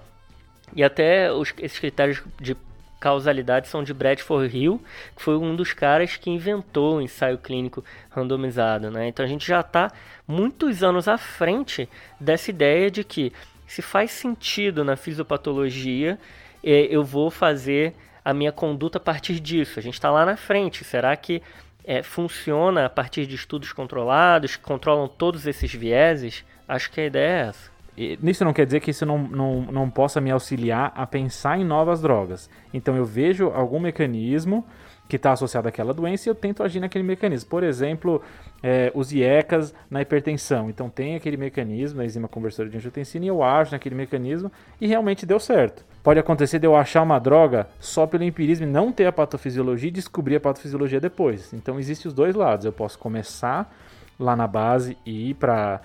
[0.76, 2.58] E até os, esses critérios de
[3.00, 4.82] causalidade são de Bradford Hill,
[5.16, 8.90] que foi um dos caras que inventou o ensaio clínico randomizado.
[8.90, 9.08] Né?
[9.08, 9.92] Então a gente já está
[10.28, 11.88] muitos anos à frente
[12.20, 13.32] dessa ideia de que
[13.68, 16.18] se faz sentido na fisiopatologia,
[16.64, 19.80] eh, eu vou fazer a minha conduta a partir disso.
[19.80, 20.84] A gente está lá na frente.
[20.84, 21.42] Será que
[21.88, 27.06] é, funciona a partir de estudos controlados, que controlam todos esses vieses, acho que a
[27.06, 27.72] ideia é essa.
[27.98, 31.58] E, isso não quer dizer que isso não, não, não possa me auxiliar a pensar
[31.58, 32.50] em novas drogas.
[32.74, 34.68] Então eu vejo algum mecanismo
[35.08, 37.50] que está associado àquela doença e eu tento agir naquele mecanismo.
[37.50, 38.22] Por exemplo,
[38.62, 40.70] é, os IECAS na hipertensão.
[40.70, 44.88] Então tem aquele mecanismo, a enzima conversora de angiotensina, e eu ajo naquele mecanismo e
[44.88, 45.86] realmente deu certo.
[46.04, 49.90] Pode acontecer de eu achar uma droga só pelo empirismo e não ter a patofisiologia
[49.90, 51.54] e descobrir a patofisiologia depois.
[51.54, 52.66] Então existem os dois lados.
[52.66, 53.74] Eu posso começar
[54.20, 55.82] lá na base e ir para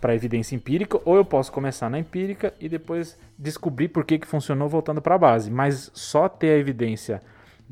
[0.00, 4.26] para evidência empírica, ou eu posso começar na empírica e depois descobrir por que, que
[4.26, 5.50] funcionou voltando para a base.
[5.50, 7.22] Mas só ter a evidência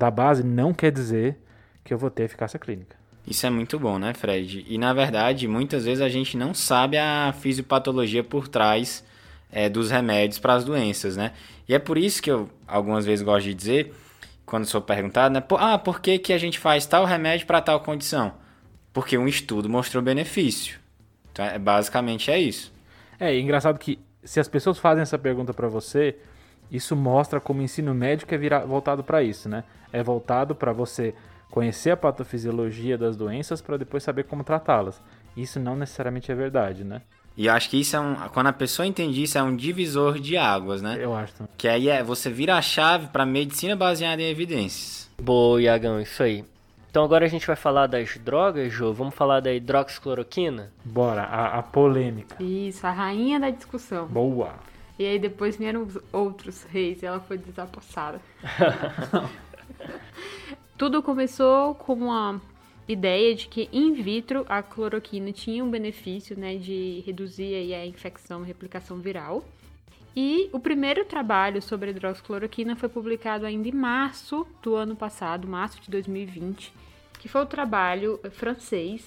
[0.02, 1.38] da base não quer dizer
[1.84, 2.96] que eu vou ter eficácia clínica.
[3.24, 4.66] Isso é muito bom, né, Fred?
[4.68, 9.04] E na verdade, muitas vezes a gente não sabe a fisiopatologia por trás
[9.52, 11.32] é, dos remédios para as doenças, né?
[11.68, 13.94] E é por isso que eu algumas vezes gosto de dizer,
[14.44, 15.44] quando sou perguntado, né?
[15.56, 18.34] Ah, por que, que a gente faz tal remédio para tal condição?
[18.92, 20.80] Porque um estudo mostrou benefício.
[21.30, 22.72] Então, é, basicamente é isso.
[23.20, 26.16] É, é engraçado que se as pessoas fazem essa pergunta para você,
[26.72, 29.62] isso mostra como o ensino médico é virar, voltado para isso, né?
[29.92, 31.14] É voltado para você
[31.50, 34.98] conhecer a patofisiologia das doenças para depois saber como tratá-las.
[35.36, 37.02] Isso não necessariamente é verdade, né?
[37.36, 38.14] E eu acho que isso é um.
[38.32, 40.98] Quando a pessoa entende isso, é um divisor de águas, né?
[40.98, 41.34] Eu acho.
[41.58, 45.10] Que aí é você vira a chave para medicina baseada em evidências.
[45.20, 46.42] Boa, Iagão, isso aí.
[46.90, 48.92] Então agora a gente vai falar das drogas, Jô.
[48.92, 50.72] Vamos falar da hidroxicloroquina?
[50.84, 52.42] Bora, a, a polêmica.
[52.42, 54.06] Isso, a rainha da discussão.
[54.06, 54.54] Boa.
[55.02, 58.20] E aí depois vieram os outros reis e ela foi desapossada.
[60.78, 62.40] Tudo começou com uma
[62.86, 67.84] ideia de que in vitro a cloroquina tinha um benefício né, de reduzir aí a
[67.84, 69.44] infecção e replicação viral.
[70.14, 75.48] E o primeiro trabalho sobre a hidroxicloroquina foi publicado ainda em março do ano passado,
[75.48, 76.72] março de 2020,
[77.18, 79.04] que foi o trabalho francês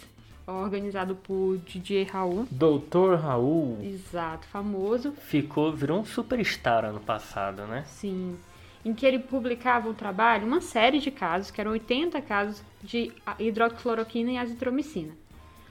[0.48, 2.48] organizado por Didier Raul.
[2.52, 3.80] Doutor Raul.
[3.82, 5.12] Exato, famoso.
[5.14, 7.84] Ficou, virou um superstar ano passado, né?
[7.88, 8.38] Sim.
[8.84, 13.12] Em que ele publicava um trabalho, uma série de casos, que eram 80 casos de
[13.40, 15.14] hidroxicloroquina e azitromicina.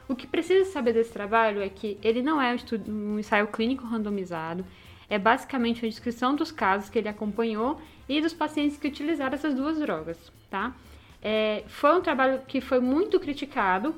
[0.09, 3.47] O que precisa saber desse trabalho é que ele não é um, estudo, um ensaio
[3.47, 4.65] clínico randomizado,
[5.09, 9.55] é basicamente a descrição dos casos que ele acompanhou e dos pacientes que utilizaram essas
[9.55, 10.19] duas drogas,
[10.51, 10.75] tá?
[11.23, 13.95] É, foi um trabalho que foi muito criticado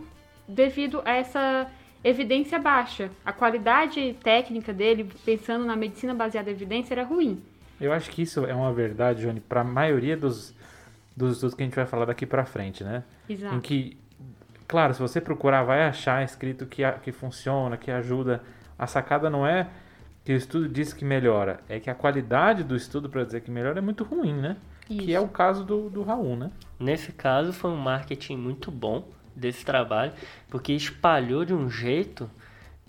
[0.48, 1.70] devido a essa
[2.02, 3.10] evidência baixa.
[3.24, 7.42] A qualidade técnica dele, pensando na medicina baseada em evidência, era ruim.
[7.80, 10.54] Eu acho que isso é uma verdade, Johnny, para a maioria dos,
[11.16, 13.02] dos estudos que a gente vai falar daqui para frente, né?
[13.28, 13.54] Exato.
[13.54, 13.98] Em que,
[14.66, 18.42] claro, se você procurar, vai achar escrito que, que funciona, que ajuda.
[18.78, 19.68] A sacada não é
[20.24, 23.50] que o estudo diz que melhora, é que a qualidade do estudo para dizer que
[23.50, 24.56] melhora é muito ruim, né?
[24.88, 25.04] Isso.
[25.04, 26.50] Que é o caso do, do Raul, né?
[26.78, 30.12] Nesse caso, foi um marketing muito bom desse trabalho,
[30.48, 32.28] porque espalhou de um jeito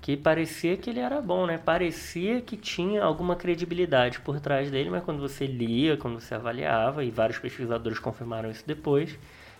[0.02, 1.58] que parecia que ele era bom, né?
[1.58, 7.04] Parecia que tinha alguma credibilidade por trás dele, mas quando você lia, quando você avaliava,
[7.04, 9.18] e vários pesquisadores confirmaram isso depois,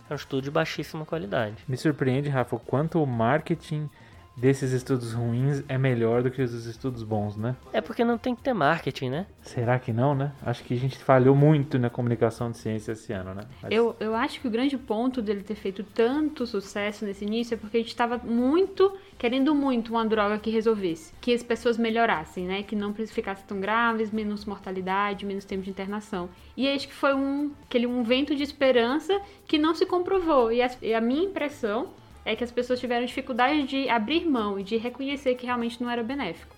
[0.10, 1.58] é um estudo de baixíssima qualidade.
[1.68, 3.90] Me surpreende, Rafa, quanto o marketing
[4.38, 7.56] desses estudos ruins é melhor do que os estudos bons, né?
[7.74, 9.26] É porque não tem que ter marketing, né?
[9.42, 10.32] Será que não, né?
[10.46, 13.44] Acho que a gente falhou muito na comunicação de ciência esse ano, né?
[13.64, 13.72] Mas...
[13.72, 17.58] Eu, eu acho que o grande ponto dele ter feito tanto sucesso nesse início é
[17.58, 22.46] porque a gente estava muito, querendo muito uma droga que resolvesse, que as pessoas melhorassem,
[22.46, 22.62] né?
[22.62, 26.30] Que não ficassem tão graves, menos mortalidade, menos tempo de internação.
[26.56, 30.52] E acho que foi um, aquele, um vento de esperança que não se comprovou.
[30.52, 31.90] E a, e a minha impressão
[32.28, 35.90] é que as pessoas tiveram dificuldade de abrir mão e de reconhecer que realmente não
[35.90, 36.54] era benéfico.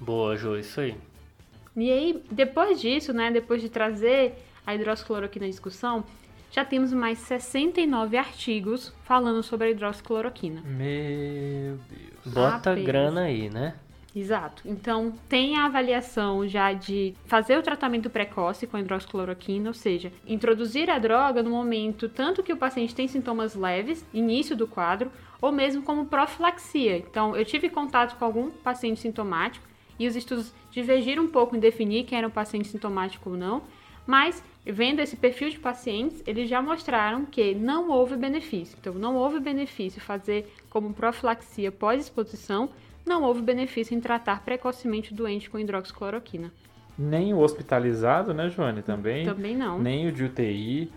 [0.00, 0.96] Boa, Ju, isso aí.
[1.76, 4.34] E aí, depois disso, né, depois de trazer
[4.66, 6.02] a hidroxicloroquina na discussão,
[6.50, 10.62] já temos mais 69 artigos falando sobre a hidroxicloroquina.
[10.62, 12.34] Meu Deus.
[12.34, 12.84] Bota Apenas.
[12.84, 13.74] grana aí, né?
[14.16, 14.62] Exato.
[14.64, 20.10] Então, tem a avaliação já de fazer o tratamento precoce com a hidroxicloroquina, ou seja,
[20.26, 25.12] introduzir a droga no momento tanto que o paciente tem sintomas leves, início do quadro,
[25.38, 26.96] ou mesmo como profilaxia.
[26.96, 29.66] Então, eu tive contato com algum paciente sintomático
[29.98, 33.64] e os estudos divergiram um pouco em definir quem era um paciente sintomático ou não,
[34.06, 38.78] mas vendo esse perfil de pacientes, eles já mostraram que não houve benefício.
[38.80, 42.70] Então, não houve benefício fazer como profilaxia pós-exposição
[43.06, 46.52] não houve benefício em tratar precocemente o doente com hidroxicloroquina.
[46.98, 48.82] Nem o hospitalizado, né, Joane?
[48.82, 49.24] Também.
[49.24, 49.78] Também não.
[49.78, 50.90] Nem o de UTI.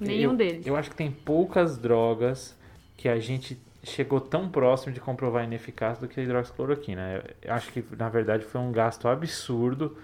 [0.00, 0.66] Nenhum eu, deles.
[0.66, 2.56] Eu acho que tem poucas drogas
[2.96, 7.24] que a gente chegou tão próximo de comprovar a ineficácia do que a hidroxicloroquina.
[7.42, 9.96] Eu acho que, na verdade, foi um gasto absurdo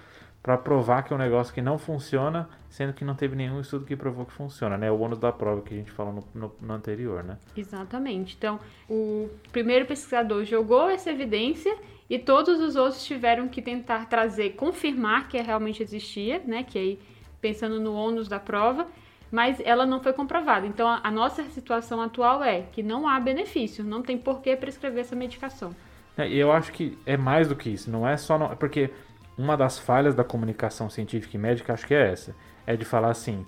[0.43, 3.85] para provar que é um negócio que não funciona, sendo que não teve nenhum estudo
[3.85, 4.91] que provou que funciona, né?
[4.91, 7.39] O ônus da prova que a gente falou no, no, no, anterior, né?
[7.57, 8.37] Exatamente.
[8.39, 11.77] Então, o primeiro pesquisador jogou essa evidência
[12.09, 16.63] e todos os outros tiveram que tentar trazer, confirmar que realmente existia, né?
[16.63, 17.01] Que aí,
[17.41, 18.87] pensando no ônus da prova,
[19.31, 20.67] mas ela não foi comprovada.
[20.67, 24.55] Então, a, a nossa situação atual é que não há benefício, não tem por que
[24.57, 25.75] prescrever essa medicação.
[26.17, 28.39] É, e eu acho que é mais do que isso, não é só...
[28.39, 28.91] Não, porque
[29.39, 32.35] uma das falhas da comunicação científica e médica, acho que é essa,
[32.67, 33.47] é de falar assim,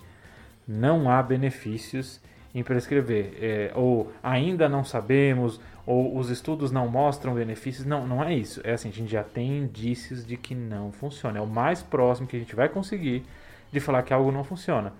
[0.67, 2.21] não há benefícios
[2.55, 7.85] em prescrever, é, ou ainda não sabemos, ou os estudos não mostram benefícios.
[7.85, 8.61] Não, não é isso.
[8.63, 11.39] É assim, a gente já tem indícios de que não funciona.
[11.39, 13.25] É o mais próximo que a gente vai conseguir
[13.71, 14.93] de falar que algo não funciona.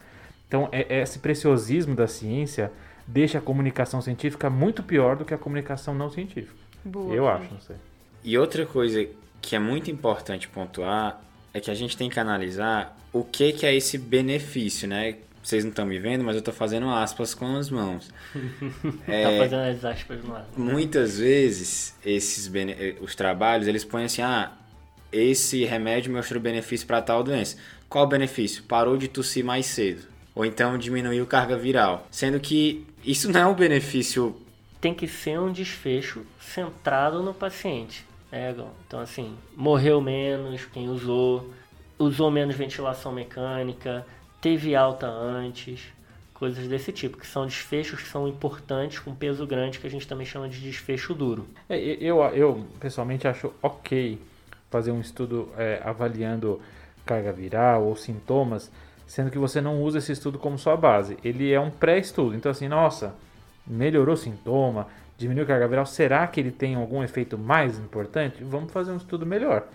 [0.48, 2.72] Então, é, esse preciosismo da ciência
[3.06, 6.60] deixa a comunicação científica muito pior do que a comunicação não científica.
[6.84, 7.76] Boa, Eu acho, não sei.
[8.24, 9.08] E outra coisa
[9.42, 11.22] que é muito importante pontuar
[11.54, 15.16] é que a gente tem que analisar o que, que é esse benefício, né?
[15.44, 18.10] Vocês não estão me vendo, mas eu estou fazendo aspas com as mãos.
[19.08, 20.46] É, Tá fazendo as aspas no ar.
[20.56, 24.52] muitas vezes esses bene- eh, os trabalhos eles põem assim, ah,
[25.12, 27.58] esse remédio mostrou benefício para tal doença.
[27.90, 28.64] Qual o benefício?
[28.64, 30.04] Parou de tossir mais cedo.
[30.34, 32.08] Ou então diminuiu carga viral.
[32.10, 34.40] Sendo que isso não é um benefício
[34.80, 38.06] Tem que ser um desfecho centrado no paciente.
[38.32, 38.74] É, Gal?
[38.88, 41.52] então assim, morreu menos quem usou,
[42.00, 44.06] usou menos ventilação mecânica,
[44.40, 45.92] teve alta antes,
[46.34, 50.08] coisas desse tipo, que são desfechos que são importantes com peso grande, que a gente
[50.08, 51.48] também chama de desfecho duro.
[51.70, 54.20] É, eu, eu pessoalmente acho ok
[54.72, 56.60] fazer um estudo é, avaliando
[57.06, 58.72] carga viral ou sintomas,
[59.06, 61.18] sendo que você não usa esse estudo como sua base.
[61.24, 62.36] Ele é um pré-estudo.
[62.36, 63.14] Então, assim, nossa,
[63.68, 64.88] melhorou sintoma,
[65.22, 68.44] diminuiu a carga viral, será que ele tem algum efeito mais importante?
[68.44, 69.68] Vamos fazer um estudo melhor.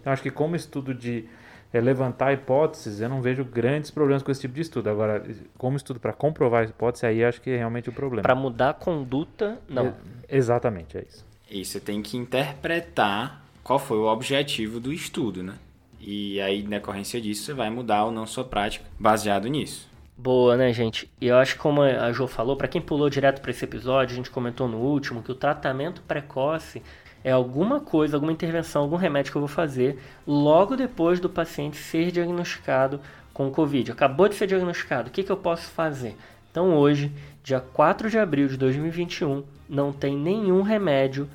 [0.00, 1.26] Então, acho que como estudo de
[1.72, 4.88] é, levantar hipóteses, eu não vejo grandes problemas com esse tipo de estudo.
[4.90, 5.24] Agora,
[5.56, 8.22] como estudo para comprovar a hipótese, aí acho que é realmente o problema.
[8.22, 9.86] Para mudar a conduta, não.
[9.86, 11.24] É, Exatamente, é isso.
[11.50, 15.54] E você tem que interpretar qual foi o objetivo do estudo, né?
[16.00, 19.88] E aí, na decorrência disso, você vai mudar ou não sua prática baseado nisso.
[20.16, 21.10] Boa, né, gente?
[21.20, 24.14] E eu acho que como a Jo falou, para quem pulou direto para esse episódio,
[24.14, 26.80] a gente comentou no último que o tratamento precoce
[27.24, 31.76] é alguma coisa, alguma intervenção, algum remédio que eu vou fazer logo depois do paciente
[31.76, 33.00] ser diagnosticado
[33.32, 33.90] com Covid.
[33.90, 36.16] Acabou de ser diagnosticado, o que, que eu posso fazer?
[36.48, 37.10] Então, hoje,
[37.42, 41.28] dia 4 de abril de 2021, não tem nenhum remédio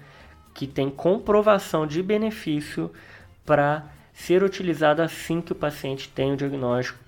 [0.54, 2.90] que tem comprovação de benefício
[3.46, 7.00] para ser utilizado assim que o paciente tem o diagnóstico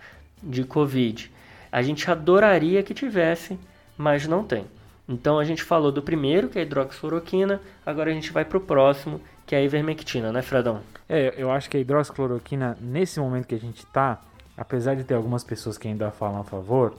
[0.43, 1.30] de Covid.
[1.71, 3.57] A gente adoraria que tivesse,
[3.97, 4.65] mas não tem.
[5.07, 8.57] Então a gente falou do primeiro, que é a hidroxicloroquina, agora a gente vai para
[8.57, 10.81] o próximo, que é a ivermectina, né, Fredão?
[11.07, 14.21] É, eu acho que a hidroxicloroquina, nesse momento que a gente está,
[14.55, 16.95] apesar de ter algumas pessoas que ainda falam a favor,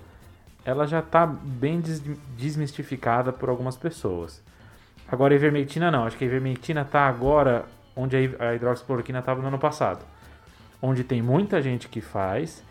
[0.64, 1.82] ela já está bem
[2.36, 4.42] desmistificada por algumas pessoas.
[5.10, 7.64] Agora a ivermectina não, acho que a ivermectina está agora
[7.96, 10.04] onde a hidroxicloroquina estava no ano passado.
[10.80, 12.62] Onde tem muita gente que faz,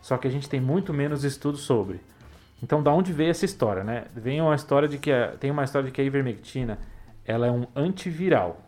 [0.00, 2.00] só que a gente tem muito menos estudos sobre.
[2.62, 4.06] Então, da onde veio essa história, né?
[4.14, 6.78] Vem uma história de que a, tem uma história de que a ivermectina
[7.24, 8.60] ela é um antiviral.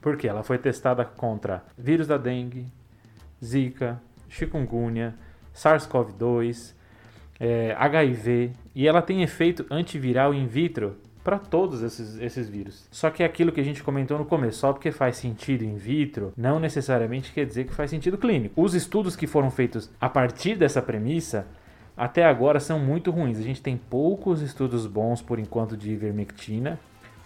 [0.00, 0.28] Por quê?
[0.28, 2.66] Ela foi testada contra vírus da dengue,
[3.42, 5.14] zika, chikungunya,
[5.54, 6.74] SARS-CoV-2,
[7.38, 12.86] é, HIV, e ela tem efeito antiviral in vitro para todos esses, esses vírus.
[12.90, 15.76] Só que é aquilo que a gente comentou no começo, só porque faz sentido in
[15.76, 18.60] vitro, não necessariamente quer dizer que faz sentido clínico.
[18.60, 21.46] Os estudos que foram feitos a partir dessa premissa
[21.96, 23.38] até agora são muito ruins.
[23.38, 26.78] A gente tem poucos estudos bons por enquanto de ivermectina.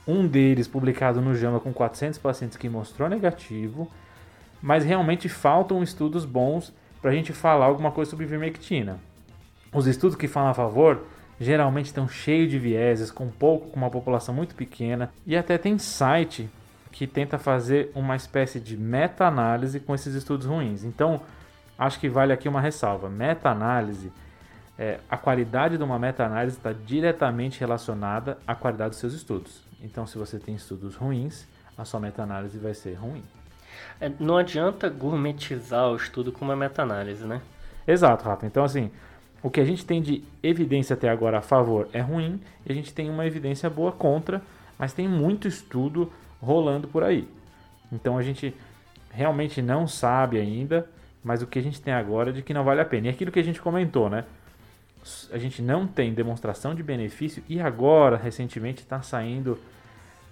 [0.06, 3.90] Um deles publicado no JAMA com 400 pacientes que mostrou negativo,
[4.60, 8.98] mas realmente faltam estudos bons para a gente falar alguma coisa sobre ivermectina.
[9.72, 11.02] Os estudos que falam a favor
[11.40, 15.78] geralmente estão cheios de vieses, com pouco, com uma população muito pequena, e até tem
[15.78, 16.48] site
[16.90, 20.82] que tenta fazer uma espécie de meta-análise com esses estudos ruins.
[20.82, 21.20] Então,
[21.78, 23.10] acho que vale aqui uma ressalva.
[23.10, 24.10] Meta-análise,
[24.78, 29.60] é, a qualidade de uma meta-análise está diretamente relacionada à qualidade dos seus estudos.
[29.82, 31.46] Então, se você tem estudos ruins,
[31.76, 33.22] a sua meta-análise vai ser ruim.
[34.00, 37.42] É, não adianta gourmetizar o estudo com uma meta-análise, né?
[37.86, 38.46] Exato, Rafa.
[38.46, 38.90] Então, assim,
[39.46, 42.74] o que a gente tem de evidência até agora a favor é ruim e a
[42.74, 44.42] gente tem uma evidência boa contra,
[44.76, 47.28] mas tem muito estudo rolando por aí.
[47.92, 48.52] Então a gente
[49.08, 50.90] realmente não sabe ainda,
[51.22, 53.06] mas o que a gente tem agora é de que não vale a pena.
[53.06, 54.24] E aquilo que a gente comentou, né?
[55.30, 59.56] A gente não tem demonstração de benefício e agora, recentemente, está saindo,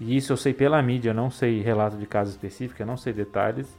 [0.00, 3.12] e isso eu sei pela mídia, não sei relato de caso específico, eu não sei
[3.12, 3.72] detalhes,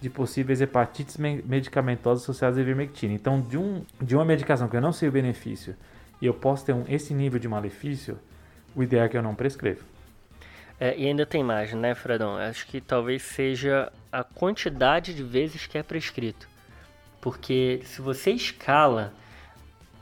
[0.00, 3.12] de possíveis hepatites medicamentosas associadas à ivermectina.
[3.12, 5.76] Então, de, um, de uma medicação que eu não sei o benefício
[6.20, 8.18] e eu posso ter um, esse nível de malefício,
[8.74, 9.80] o ideal é que eu não prescreva.
[10.78, 12.36] É, e ainda tem mais, né, Fredão?
[12.36, 16.48] Acho que talvez seja a quantidade de vezes que é prescrito.
[17.20, 19.12] Porque se você escala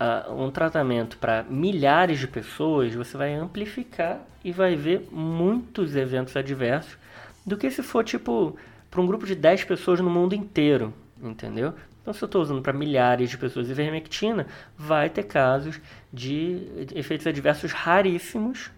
[0.00, 6.37] uh, um tratamento para milhares de pessoas, você vai amplificar e vai ver muitos eventos
[6.37, 6.96] adversos
[7.44, 8.56] do que se for tipo
[8.90, 11.74] para um grupo de 10 pessoas no mundo inteiro, entendeu?
[12.01, 14.46] Então, se eu estou usando para milhares de pessoas ivermectina,
[14.77, 15.79] vai ter casos
[16.12, 18.70] de efeitos adversos raríssimos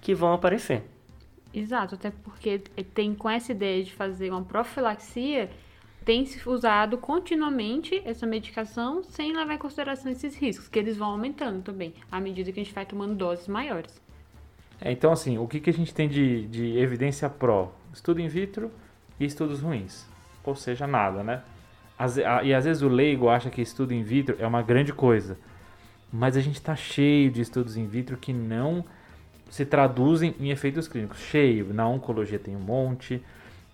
[0.00, 0.84] que vão aparecer.
[1.52, 2.58] Exato, até porque
[2.94, 5.50] tem com essa ideia de fazer uma profilaxia,
[6.04, 11.10] tem se usado continuamente essa medicação sem levar em consideração esses riscos, que eles vão
[11.10, 14.00] aumentando também, à medida que a gente vai tomando doses maiores.
[14.80, 17.72] É, então, assim, o que, que a gente tem de, de evidência pró?
[17.92, 18.70] Estudo in vitro,
[19.18, 20.06] e estudos ruins.
[20.44, 21.42] Ou seja, nada, né?
[22.44, 25.36] e às vezes o leigo acha que estudo in vitro é uma grande coisa.
[26.12, 28.84] Mas a gente está cheio de estudos in vitro que não
[29.50, 31.18] se traduzem em efeitos clínicos.
[31.18, 31.72] Cheio.
[31.74, 33.22] Na oncologia tem um monte.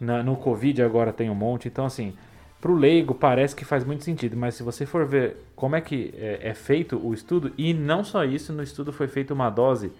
[0.01, 1.69] Na, no Covid agora tem um monte.
[1.69, 2.15] Então, assim,
[2.61, 4.37] para o leigo parece que faz muito sentido.
[4.37, 8.03] Mas se você for ver como é que é, é feito o estudo, e não
[8.03, 9.93] só isso, no estudo foi feita uma dose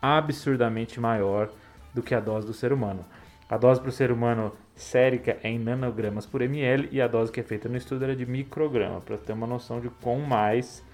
[0.00, 1.50] absurdamente maior
[1.92, 3.04] do que a dose do ser humano.
[3.50, 7.32] A dose para o ser humano sérica é em nanogramas por ml e a dose
[7.32, 10.84] que é feita no estudo era de micrograma, para ter uma noção de quão mais.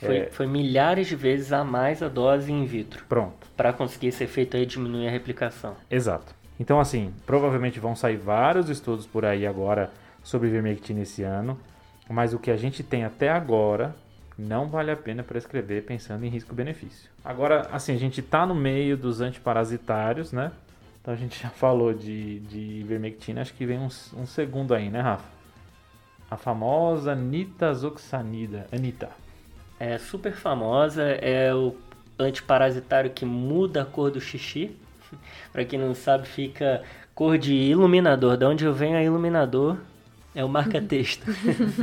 [0.00, 0.30] Foi, é...
[0.30, 3.04] foi, milhares de vezes a mais a dose in vitro.
[3.06, 3.46] Pronto.
[3.56, 5.76] Para conseguir esse efeito aí diminuir a replicação.
[5.90, 6.34] Exato.
[6.58, 9.90] Então, assim, provavelmente vão sair vários estudos por aí agora
[10.22, 11.58] sobre ivermectina esse ano,
[12.08, 13.94] mas o que a gente tem até agora
[14.38, 17.10] não vale a pena prescrever pensando em risco-benefício.
[17.24, 20.52] Agora, assim, a gente está no meio dos antiparasitários, né?
[21.00, 24.90] Então a gente já falou de, de ivermectina, acho que vem um, um segundo aí,
[24.90, 25.24] né, Rafa?
[26.30, 29.10] A famosa nitazoxanida, Anita.
[29.78, 31.74] É super famosa, é o
[32.18, 34.76] antiparasitário que muda a cor do xixi.
[35.52, 36.82] Para quem não sabe, fica
[37.14, 38.36] cor de iluminador.
[38.36, 39.78] Da onde eu venho a iluminador
[40.34, 41.24] é o marca-texto.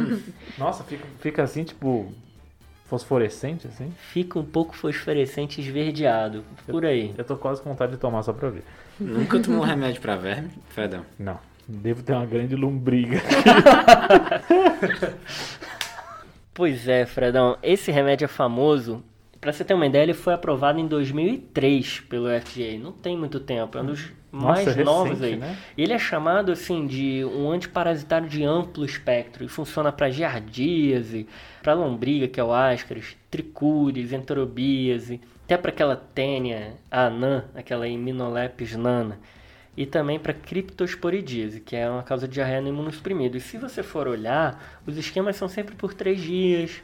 [0.57, 2.13] Nossa, fica, fica assim, tipo,
[2.85, 3.91] fosforescente, assim?
[3.97, 7.13] Fica um pouco fosforescente esverdeado, por aí.
[7.17, 8.63] Eu tô quase com vontade de tomar só pra ver.
[8.99, 11.05] Nunca tomou remédio pra verme, Fredão?
[11.19, 13.21] Não, devo ter uma grande lombriga.
[16.53, 19.03] pois é, Fredão, esse remédio é famoso
[19.39, 22.77] Pra você ter uma ideia, ele foi aprovado em 2003 pelo FDA.
[22.79, 25.39] Não tem muito tempo, é um dos Nossa, mais é novos recente, aí.
[25.39, 25.57] né?
[25.77, 31.27] Ele é chamado assim de um antiparasitário de amplo espectro e funciona para giardíase,
[31.61, 38.75] para lombriga, que é o ascaris, tricúris, enterobíase, até para aquela tênia anã, aquela iminolepis
[38.75, 39.17] nana,
[39.77, 43.37] e também para criptosporidíase, que é uma causa de diarreia no imunossuprimido.
[43.37, 46.81] E se você for olhar, os esquemas são sempre por três dias,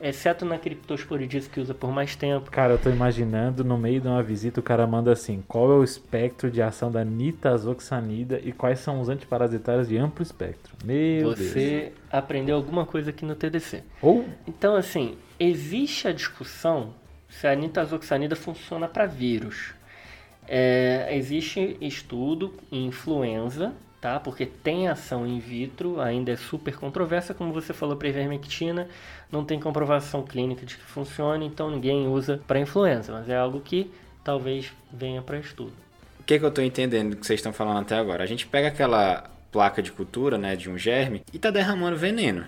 [0.00, 2.50] exceto na criptosporidíase que usa por mais tempo.
[2.50, 5.74] Cara, eu tô imaginando no meio de uma visita o cara manda assim: qual é
[5.74, 10.74] o espectro de ação da nitazoxanida e quais são os antiparasitários de amplo espectro?
[10.82, 11.50] Meu Deus.
[11.50, 13.82] Você aprendeu alguma coisa aqui no TDC.
[14.00, 16.94] Ou Então, assim, existe a discussão
[17.40, 19.74] se a nitazoxanida funciona para vírus.
[20.48, 24.18] É, existe estudo em influenza, tá?
[24.20, 28.88] Porque tem ação in vitro, ainda é super controversa, como você falou para ivermectina,
[29.30, 33.60] não tem comprovação clínica de que funcione, então ninguém usa para influenza, mas é algo
[33.60, 33.90] que
[34.22, 35.72] talvez venha para estudo.
[36.20, 38.22] O que, que eu tô entendendo do que vocês estão falando até agora?
[38.22, 42.44] A gente pega aquela placa de cultura, né, de um germe, e tá derramando veneno.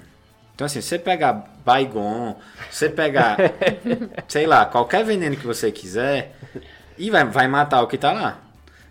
[0.59, 2.37] Então, assim, você pegar Baygon,
[2.69, 3.37] você pegar,
[4.27, 6.35] sei lá, qualquer veneno que você quiser,
[6.99, 8.41] e vai, vai matar o que tá lá.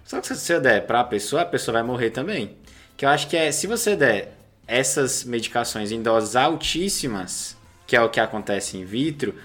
[0.05, 2.55] Só que se você der pra pessoa, a pessoa vai morrer também.
[2.95, 8.01] Que eu acho que é, se você der essas medicações em doses altíssimas, que é
[8.01, 9.35] o que acontece in vitro,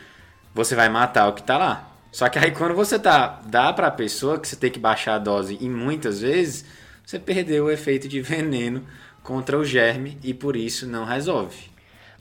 [0.55, 1.91] você vai matar o que tá lá.
[2.13, 5.19] Só que aí quando você tá, dá pra pessoa que você tem que baixar a
[5.19, 6.65] dose e muitas vezes,
[7.05, 8.87] você perdeu o efeito de veneno
[9.25, 11.72] contra o germe e por isso não resolve.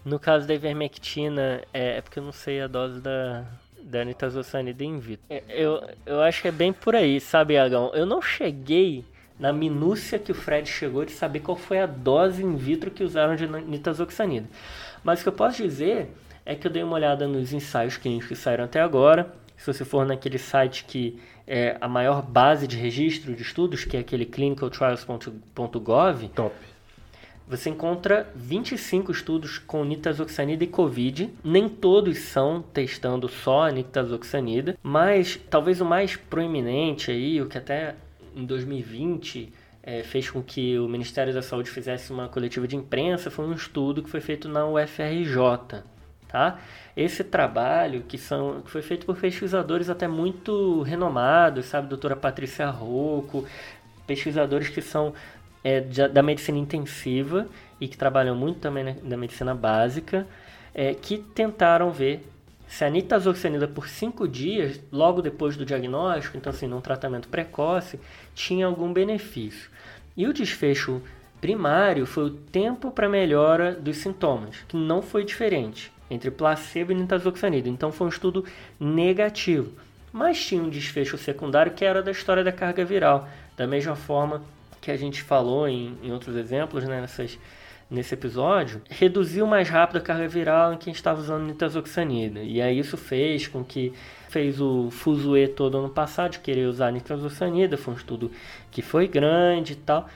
[0.03, 3.45] No caso da ivermectina, é, é porque eu não sei a dose da,
[3.83, 5.25] da nitazoxanida in vitro.
[5.29, 7.91] É, Eu, eu acho que é bem por aí, sabe, Agão?
[7.93, 9.03] Eu não cheguei
[9.39, 13.03] na minúcia que o Fred chegou de saber qual foi a dose in vitro que
[13.03, 14.47] usaram de nitazoxanida.
[15.03, 16.11] Mas o que eu posso dizer
[16.45, 19.33] é que eu dei uma olhada nos ensaios clínicos que saíram até agora.
[19.57, 23.97] Se você for naquele site que é a maior base de registro de estudos, que
[23.97, 26.55] é aquele clinicaltrials.gov, top.
[27.47, 31.29] Você encontra 25 estudos com nitazoxanida e Covid.
[31.43, 37.57] Nem todos são testando só a nitazoxanida, mas talvez o mais proeminente aí, o que
[37.57, 37.95] até
[38.35, 39.51] em 2020
[39.83, 43.53] eh, fez com que o Ministério da Saúde fizesse uma coletiva de imprensa, foi um
[43.53, 45.83] estudo que foi feito na UFRJ.
[46.27, 46.59] Tá?
[46.95, 52.69] Esse trabalho que, são, que foi feito por pesquisadores até muito renomados, sabe, doutora Patrícia
[52.69, 53.45] Rocco,
[54.07, 55.13] pesquisadores que são
[55.63, 57.47] é, da medicina intensiva
[57.79, 60.27] e que trabalham muito também na, na medicina básica,
[60.73, 62.27] é, que tentaram ver
[62.67, 67.99] se a nitazoxanida por cinco dias, logo depois do diagnóstico, então assim, num tratamento precoce,
[68.33, 69.69] tinha algum benefício.
[70.15, 71.01] E o desfecho
[71.41, 76.95] primário foi o tempo para melhora dos sintomas, que não foi diferente entre placebo e
[76.95, 77.67] nitazoxanida.
[77.67, 78.45] Então foi um estudo
[78.79, 79.71] negativo.
[80.11, 83.27] Mas tinha um desfecho secundário que era da história da carga viral.
[83.55, 84.41] Da mesma forma
[84.81, 87.37] que a gente falou em, em outros exemplos, né, nessas,
[87.89, 92.41] nesse episódio, reduziu mais rápido a carga viral em quem estava usando nitazoxanida.
[92.41, 93.93] E aí isso fez com que
[94.27, 97.77] fez o fuzuê todo ano passado de querer usar nitazoxanida.
[97.77, 98.31] Foi um estudo
[98.71, 100.09] que foi grande e tal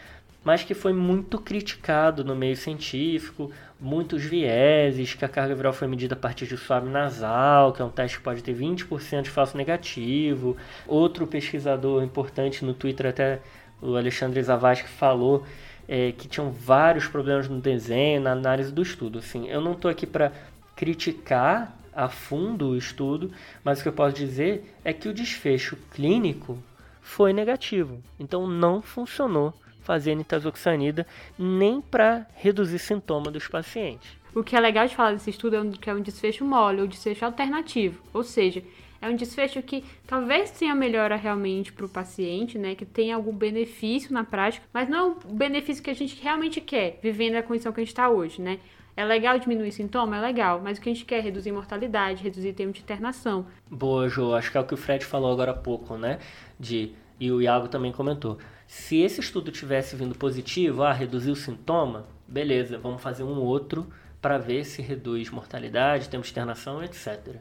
[0.45, 5.87] mas que foi muito criticado no meio científico, muitos vieses, que a carga viral foi
[5.87, 9.29] medida a partir de suave nasal, que é um teste que pode ter 20% de
[9.31, 10.55] falso negativo.
[10.87, 13.41] Outro pesquisador importante no Twitter, até
[13.81, 15.45] o Alexandre Zavascki, falou
[15.87, 19.19] é, que tinham vários problemas no desenho, na análise do estudo.
[19.19, 20.31] Assim, eu não estou aqui para
[20.75, 23.31] criticar a fundo o estudo,
[23.63, 26.57] mas o que eu posso dizer é que o desfecho clínico
[27.01, 28.01] foi negativo.
[28.19, 31.05] Então não funcionou fazer nitazoxanida
[31.37, 34.09] nem para reduzir sintoma dos pacientes.
[34.33, 36.81] O que é legal de falar desse estudo é um- que é um desfecho mole,
[36.81, 38.01] ou desfecho alternativo.
[38.13, 38.61] Ou seja,
[39.05, 42.75] é um desfecho que talvez tenha melhora realmente para o paciente, né?
[42.75, 46.99] Que tenha algum benefício na prática, mas não o benefício que a gente realmente quer,
[47.01, 48.59] vivendo a condição que a gente está hoje, né?
[48.97, 50.17] É legal diminuir sintoma?
[50.17, 53.45] É legal, mas o que a gente quer é reduzir mortalidade, reduzir tempo de internação.
[53.69, 54.33] Boa, Jô.
[54.33, 56.17] Acho que é o que o Fred falou agora há pouco, né?
[56.57, 58.37] De, e o Iago também comentou.
[58.65, 63.85] Se esse estudo tivesse vindo positivo, ah, reduzir o sintoma, beleza, vamos fazer um outro
[64.21, 67.35] para ver se reduz mortalidade, tempo de internação, etc.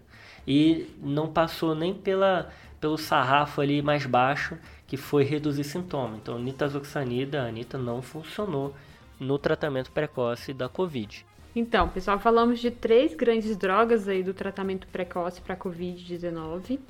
[0.47, 6.17] E não passou nem pela, pelo sarrafo ali mais baixo, que foi reduzir sintoma.
[6.17, 8.75] Então, nitazoxanida, a Anitta, não funcionou
[9.19, 11.25] no tratamento precoce da Covid.
[11.57, 16.81] Então, pessoal, falamos de três grandes drogas aí do tratamento precoce para Covid-19,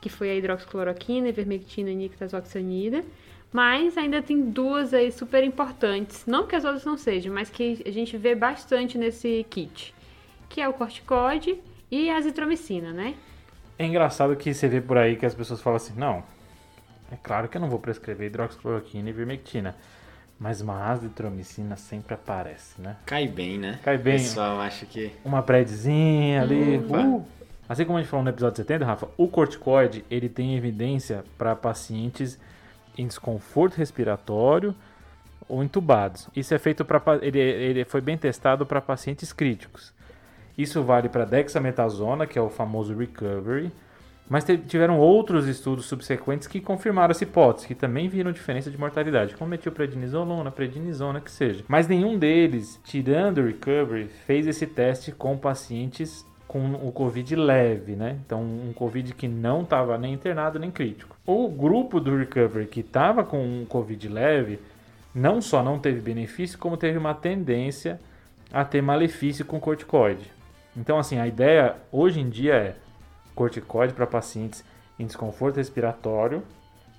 [0.00, 3.04] que foi a hidroxicloroquina, ivermectina e nitazoxanida.
[3.52, 7.82] Mas ainda tem duas aí super importantes, não que as outras não sejam, mas que
[7.86, 9.94] a gente vê bastante nesse kit,
[10.50, 11.58] que é o corticoide
[11.90, 13.14] e a azitromicina, né?
[13.78, 16.22] É engraçado que você vê por aí que as pessoas falam assim, não,
[17.12, 19.74] é claro que eu não vou prescrever hidroxicloroquina e ivermectina,
[20.38, 22.96] mas uma azitromicina sempre aparece, né?
[23.06, 23.78] Cai bem, né?
[23.82, 24.16] Cai bem.
[24.16, 25.12] O pessoal acha que...
[25.24, 27.24] Uma predzinha ali, uh.
[27.68, 31.54] Assim como a gente falou no episódio 70, Rafa, o corticoide, ele tem evidência para
[31.54, 32.38] pacientes
[32.96, 34.74] em desconforto respiratório
[35.48, 36.28] ou entubados.
[36.34, 39.92] Isso é feito para ele, ele foi bem testado para pacientes críticos.
[40.58, 43.70] Isso vale para dexametasona, que é o famoso recovery,
[44.28, 49.36] mas tiveram outros estudos subsequentes que confirmaram essa hipótese, que também viram diferença de mortalidade,
[49.36, 51.64] como metilprednisolona, prednisona, que seja.
[51.68, 57.94] Mas nenhum deles, tirando o recovery, fez esse teste com pacientes com o Covid leve,
[57.94, 58.18] né?
[58.24, 61.16] Então, um Covid que não estava nem internado nem crítico.
[61.24, 64.58] O grupo do recovery que estava com um Covid leve,
[65.14, 68.00] não só não teve benefício, como teve uma tendência
[68.50, 70.37] a ter malefício com corticoide.
[70.78, 72.76] Então, assim, a ideia hoje em dia é
[73.34, 74.64] corticoide para pacientes
[74.98, 76.42] em desconforto respiratório,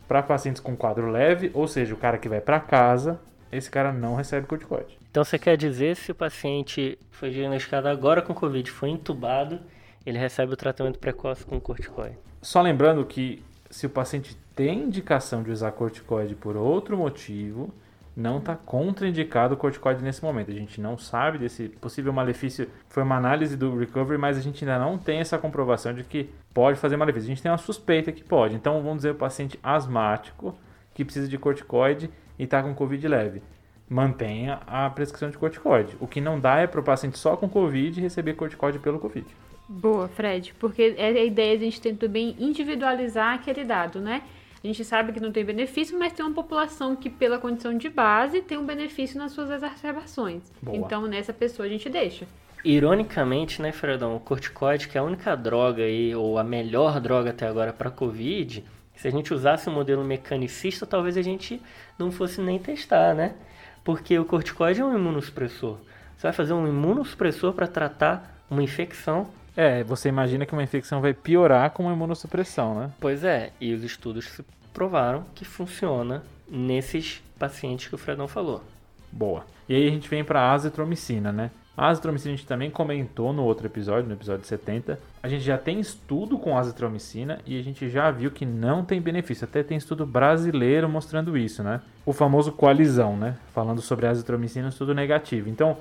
[0.05, 3.19] para pacientes com quadro leve, ou seja, o cara que vai para casa,
[3.51, 4.97] esse cara não recebe corticoide.
[5.09, 9.59] Então você quer dizer se o paciente foi diagnosticado agora com Covid, foi entubado,
[10.05, 12.17] ele recebe o tratamento precoce com corticoide.
[12.41, 17.73] Só lembrando que se o paciente tem indicação de usar corticoide por outro motivo,
[18.19, 20.51] não está contraindicado o corticoide nesse momento.
[20.51, 22.69] A gente não sabe desse possível malefício.
[22.89, 26.29] Foi uma análise do recovery, mas a gente ainda não tem essa comprovação de que
[26.53, 27.27] pode fazer malefício.
[27.27, 28.55] A gente tem uma suspeita que pode.
[28.55, 30.55] Então vamos dizer o paciente asmático
[30.93, 33.41] que precisa de corticoide e está com Covid leve.
[33.89, 35.95] Mantenha a prescrição de corticoide.
[35.99, 39.25] O que não dá é para o paciente só com Covid receber corticoide pelo Covid.
[39.67, 44.23] Boa, Fred, porque é a ideia de a gente tentar bem individualizar aquele dado, né?
[44.63, 47.89] A gente sabe que não tem benefício, mas tem uma população que, pela condição de
[47.89, 50.43] base, tem um benefício nas suas exacerbações.
[50.61, 50.77] Boa.
[50.77, 52.27] Então, nessa pessoa a gente deixa.
[52.63, 57.29] Ironicamente, né, Fredão, o corticoide, que é a única droga aí, ou a melhor droga
[57.29, 61.61] até agora para Covid, se a gente usasse o modelo mecanicista, talvez a gente
[61.97, 63.33] não fosse nem testar, né?
[63.81, 65.77] Porque o corticoide é um imunossupressor.
[66.17, 71.01] Você vai fazer um imunossupressor para tratar uma infecção É, você imagina que uma infecção
[71.01, 72.91] vai piorar com uma imunossupressão, né?
[72.99, 74.41] Pois é, e os estudos
[74.73, 78.63] provaram que funciona nesses pacientes que o Fredão falou.
[79.11, 79.45] Boa.
[79.67, 81.51] E aí a gente vem para a azitromicina, né?
[81.79, 84.99] A azitromicina a gente também comentou no outro episódio, no episódio 70.
[85.23, 88.99] A gente já tem estudo com azitromicina e a gente já viu que não tem
[88.99, 89.45] benefício.
[89.45, 91.79] Até tem estudo brasileiro mostrando isso, né?
[92.05, 93.37] O famoso coalizão, né?
[93.53, 95.47] Falando sobre azitromicina, estudo negativo.
[95.47, 95.77] Então,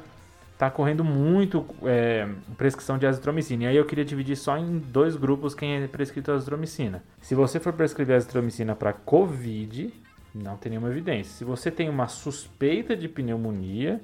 [0.59, 3.64] tá correndo muito é, prescrição de azitromicina.
[3.64, 7.02] E aí eu queria dividir só em dois grupos quem é prescrito azitromicina.
[7.20, 9.94] Se você for prescrever azitromicina para COVID,
[10.34, 11.32] não tem nenhuma evidência.
[11.32, 14.00] Se você tem uma suspeita de pneumonia,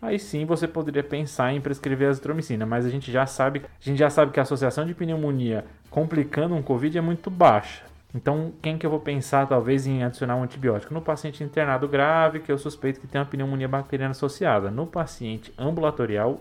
[0.00, 3.98] aí sim você poderia pensar em prescrever azitromicina, mas a gente já sabe, a gente
[3.98, 7.89] já sabe que a associação de pneumonia complicando um COVID é muito baixa.
[8.14, 10.92] Então, quem que eu vou pensar talvez em adicionar um antibiótico?
[10.92, 14.70] No paciente internado grave, que eu suspeito que tem uma pneumonia bacteriana associada.
[14.70, 16.40] No paciente ambulatorial,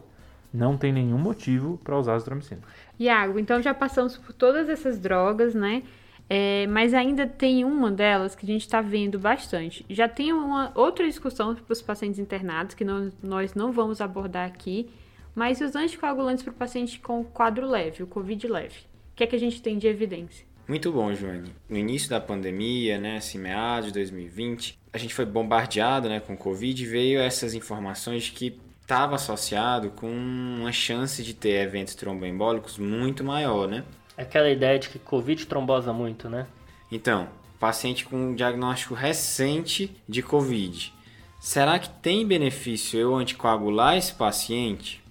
[0.51, 2.61] não tem nenhum motivo para usar azitromicina.
[2.99, 5.83] Iago, então já passamos por todas essas drogas, né?
[6.27, 9.85] É, mas ainda tem uma delas que a gente está vendo bastante.
[9.89, 14.47] Já tem uma outra discussão para os pacientes internados, que não- nós não vamos abordar
[14.47, 14.89] aqui,
[15.33, 18.79] mas os anticoagulantes para o paciente com quadro leve, o COVID leve.
[19.11, 20.45] O que é que a gente tem de evidência?
[20.69, 21.51] Muito bom, Joane.
[21.67, 26.37] No início da pandemia, né, assim, meados de 2020, a gente foi bombardeado, né, com
[26.37, 31.95] Covid e veio essas informações de que estava associado com uma chance de ter eventos
[31.95, 33.83] tromboembólicos muito maior, né?
[34.15, 36.45] Aquela ideia de que Covid trombosa muito, né?
[36.91, 37.27] Então,
[37.59, 40.93] paciente com um diagnóstico recente de Covid.
[41.39, 45.03] Será que tem benefício eu anticoagular esse paciente?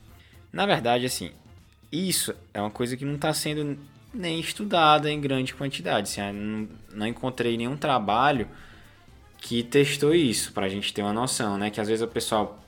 [0.53, 1.33] Na verdade, assim,
[1.91, 3.77] isso é uma coisa que não está sendo
[4.13, 6.09] nem estudada em grande quantidade.
[6.11, 8.49] Assim, não, não encontrei nenhum trabalho
[9.39, 11.71] que testou isso, para a gente ter uma noção, né?
[11.71, 12.59] Que às vezes o pessoal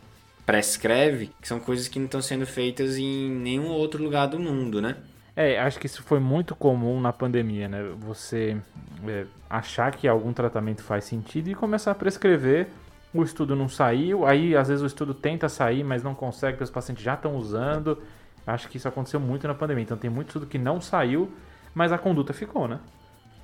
[0.46, 4.80] prescreve, que são coisas que não estão sendo feitas em nenhum outro lugar do mundo,
[4.80, 4.96] né?
[5.36, 7.82] É, acho que isso foi muito comum na pandemia, né?
[8.00, 8.56] Você
[9.06, 12.68] é, achar que algum tratamento faz sentido e começar a prescrever.
[13.12, 16.64] O estudo não saiu, aí às vezes o estudo tenta sair, mas não consegue, porque
[16.64, 17.98] os pacientes já estão usando.
[18.50, 19.82] Acho que isso aconteceu muito na pandemia.
[19.82, 21.30] Então tem muito estudo que não saiu,
[21.74, 22.78] mas a conduta ficou, né?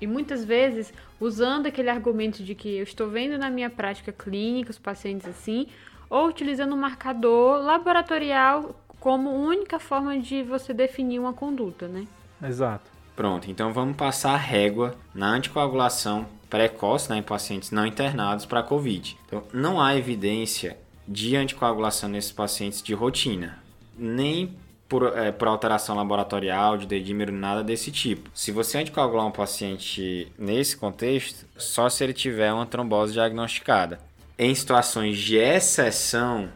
[0.01, 4.71] E muitas vezes, usando aquele argumento de que eu estou vendo na minha prática clínica
[4.71, 5.69] os pacientes assim,
[6.11, 12.07] ou utilizando um marcador laboratorial como única forma de você definir uma conduta, né?
[12.43, 12.91] Exato.
[13.15, 18.63] Pronto, então vamos passar a régua na anticoagulação precoce né, em pacientes não internados para
[18.63, 19.17] COVID.
[19.27, 20.77] Então, não há evidência
[21.09, 23.59] de anticoagulação nesses pacientes de rotina,
[23.97, 24.55] nem
[24.89, 28.31] por, é, por alteração laboratorial, de dedímero, nada desse tipo.
[28.35, 33.99] Se você anticoagular um paciente nesse contexto, só se ele tiver uma trombose diagnosticada.
[34.39, 36.51] Em situações de exceção,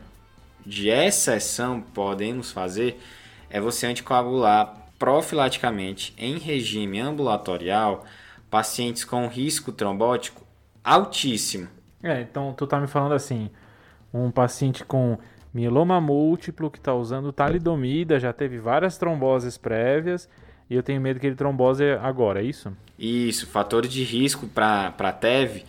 [0.64, 3.00] de exceção podemos fazer,
[3.48, 8.04] é você anticoagular profilaticamente em regime ambulatorial
[8.50, 10.44] pacientes com risco trombótico
[10.84, 11.68] altíssimo.
[12.02, 13.50] É, então tu tá me falando assim,
[14.12, 15.18] um paciente com
[15.52, 20.28] mieloma múltiplo que está usando talidomida, já teve várias tromboses prévias
[20.68, 22.72] e eu tenho medo que ele trombose agora, é isso?
[22.98, 25.64] Isso, fatores de risco para TEV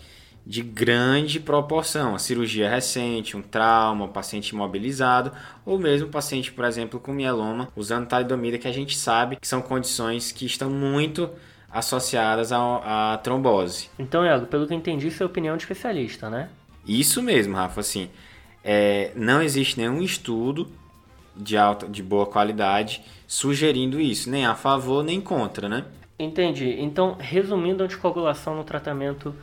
[0.46, 5.32] de grande proporção, a cirurgia recente, um trauma, um paciente imobilizado
[5.66, 9.48] ou mesmo um paciente, por exemplo, com mieloma usando talidomida que a gente sabe que
[9.48, 11.30] são condições que estão muito
[11.72, 13.90] associadas à, à trombose.
[13.98, 16.50] Então, Iago, pelo que eu entendi, isso é opinião de especialista, né?
[16.86, 18.10] Isso mesmo, Rafa, assim,
[18.64, 20.68] é, não existe nenhum estudo
[21.36, 25.86] de alta, de boa qualidade sugerindo isso, nem a favor nem contra, né?
[26.20, 26.76] Entendi.
[26.80, 29.34] Então, resumindo, a anticoagulação no tratamento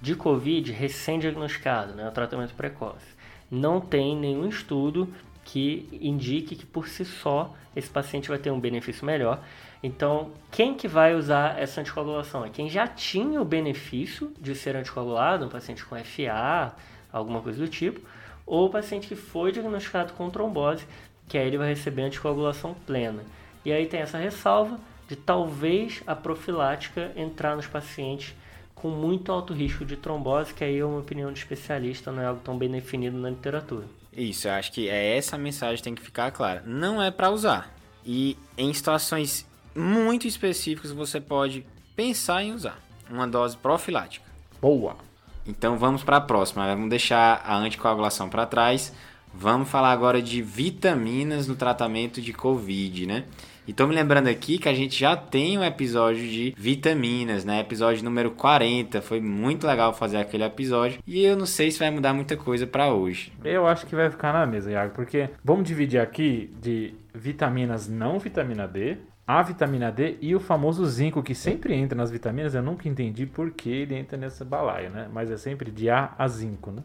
[0.00, 3.06] de COVID recém-diagnosticado, né, o tratamento precoce,
[3.50, 5.08] não tem nenhum estudo
[5.44, 9.42] que indique que por si só esse paciente vai ter um benefício melhor.
[9.82, 12.44] Então, quem que vai usar essa anticoagulação?
[12.44, 16.74] É quem já tinha o benefício de ser anticoagulado, um paciente com FA,
[17.12, 18.00] alguma coisa do tipo,
[18.48, 20.86] ou o paciente que foi diagnosticado com trombose,
[21.28, 23.22] que aí ele vai receber anticoagulação plena.
[23.64, 28.34] E aí tem essa ressalva de talvez a profilática entrar nos pacientes
[28.74, 32.26] com muito alto risco de trombose, que aí é uma opinião de especialista, não é
[32.26, 33.84] algo tão bem definido na literatura.
[34.12, 36.62] Isso, eu acho que é essa mensagem que tem que ficar clara.
[36.64, 37.74] Não é para usar.
[38.04, 42.80] E em situações muito específicas você pode pensar em usar
[43.10, 44.26] uma dose profilática.
[44.60, 45.07] Boa.
[45.48, 46.66] Então vamos para a próxima.
[46.66, 48.92] Vamos deixar a anticoagulação para trás.
[49.32, 53.24] Vamos falar agora de vitaminas no tratamento de Covid, né?
[53.66, 57.60] E tô me lembrando aqui que a gente já tem um episódio de vitaminas, né?
[57.60, 59.02] Episódio número 40.
[59.02, 61.00] Foi muito legal fazer aquele episódio.
[61.06, 63.32] E eu não sei se vai mudar muita coisa para hoje.
[63.44, 68.18] Eu acho que vai ficar na mesa, Iago, porque vamos dividir aqui de vitaminas não
[68.18, 68.96] vitamina D,
[69.28, 72.54] a vitamina D e o famoso zinco, que sempre entra nas vitaminas.
[72.54, 75.06] Eu nunca entendi por que ele entra nessa balaia, né?
[75.12, 76.82] Mas é sempre de A a zinco, né?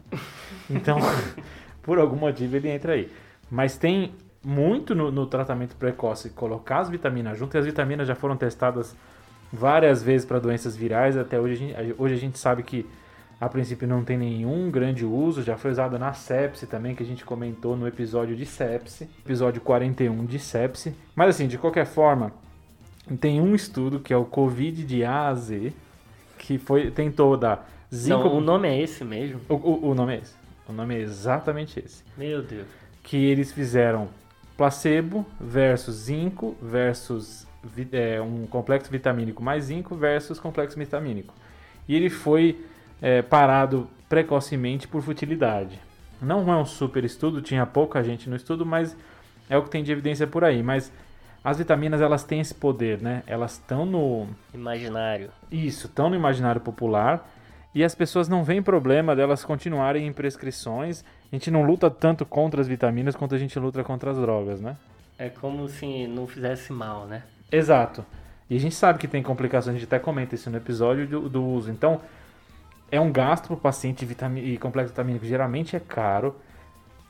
[0.68, 0.98] Então,
[1.82, 3.10] por algum motivo ele entra aí.
[3.50, 4.12] Mas tem
[4.44, 8.94] muito no, no tratamento precoce colocar as vitaminas junto, e as vitaminas já foram testadas
[9.50, 11.16] várias vezes para doenças virais.
[11.16, 12.86] Até hoje a, gente, hoje a gente sabe que
[13.44, 17.06] a princípio não tem nenhum grande uso, já foi usada na sepse também, que a
[17.06, 20.94] gente comentou no episódio de sepse, episódio 41 de sepse.
[21.14, 22.32] Mas assim, de qualquer forma,
[23.20, 25.74] tem um estudo que é o Covid de A a Z,
[26.38, 28.24] que foi, tentou dar zinco...
[28.24, 29.40] Não, o nome é esse mesmo?
[29.46, 30.34] O, o, o nome é esse.
[30.66, 32.02] O nome é exatamente esse.
[32.16, 32.66] Meu Deus.
[33.02, 34.08] Que eles fizeram
[34.56, 37.46] placebo versus zinco versus
[37.92, 41.34] é, um complexo vitamínico mais zinco versus complexo vitamínico.
[41.86, 42.64] E ele foi
[43.04, 45.78] é, parado precocemente por futilidade.
[46.22, 48.96] Não é um super estudo, tinha pouca gente no estudo, mas
[49.50, 50.62] é o que tem de evidência por aí.
[50.62, 50.90] Mas
[51.44, 53.22] as vitaminas elas têm esse poder, né?
[53.26, 55.28] Elas estão no imaginário.
[55.52, 57.30] Isso, estão no imaginário popular
[57.74, 61.04] e as pessoas não veem problema delas continuarem em prescrições.
[61.30, 64.62] A gente não luta tanto contra as vitaminas quanto a gente luta contra as drogas,
[64.62, 64.78] né?
[65.18, 67.22] É como se não fizesse mal, né?
[67.52, 68.02] Exato.
[68.48, 71.28] E a gente sabe que tem complicações, a gente até comenta isso no episódio do,
[71.28, 71.70] do uso.
[71.70, 72.00] Então,
[72.90, 74.06] é um gasto para o paciente
[74.36, 76.36] e complexo vitamínico geralmente é caro.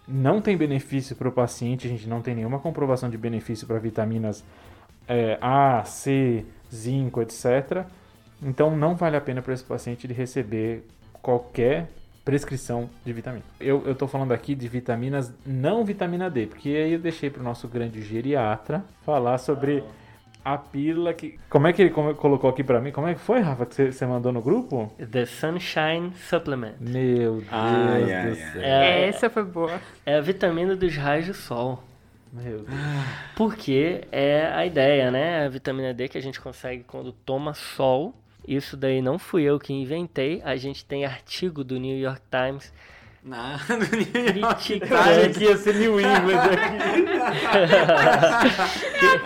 [0.06, 3.78] Não tem benefício para o paciente, a gente não tem nenhuma comprovação de benefício para
[3.78, 4.44] vitaminas
[5.08, 7.84] é, A, C, zinco, etc.
[8.42, 10.86] Então não vale a pena para esse paciente ele receber
[11.22, 11.88] qualquer
[12.24, 13.44] prescrição de vitamina.
[13.60, 17.44] Eu estou falando aqui de vitaminas não vitamina D, porque aí eu deixei para o
[17.44, 19.84] nosso grande geriatra falar sobre
[20.44, 21.38] a pílula que.
[21.48, 22.92] Como é que ele colocou aqui pra mim?
[22.92, 24.92] Como é que foi, Rafa, que você mandou no grupo?
[24.98, 26.74] The Sunshine Supplement.
[26.78, 28.62] Meu Deus ai, do ai, céu.
[28.62, 29.80] É, Essa foi boa.
[30.04, 31.82] É a vitamina dos raios do sol.
[32.32, 32.68] Meu Deus.
[33.34, 35.46] Porque é a ideia, né?
[35.46, 38.14] A vitamina D que a gente consegue quando toma sol.
[38.46, 40.42] Isso daí não fui eu que inventei.
[40.44, 42.70] A gente tem artigo do New York Times
[43.24, 45.38] Não, New York Criticando.
[45.38, 48.04] que ia ser New England aqui.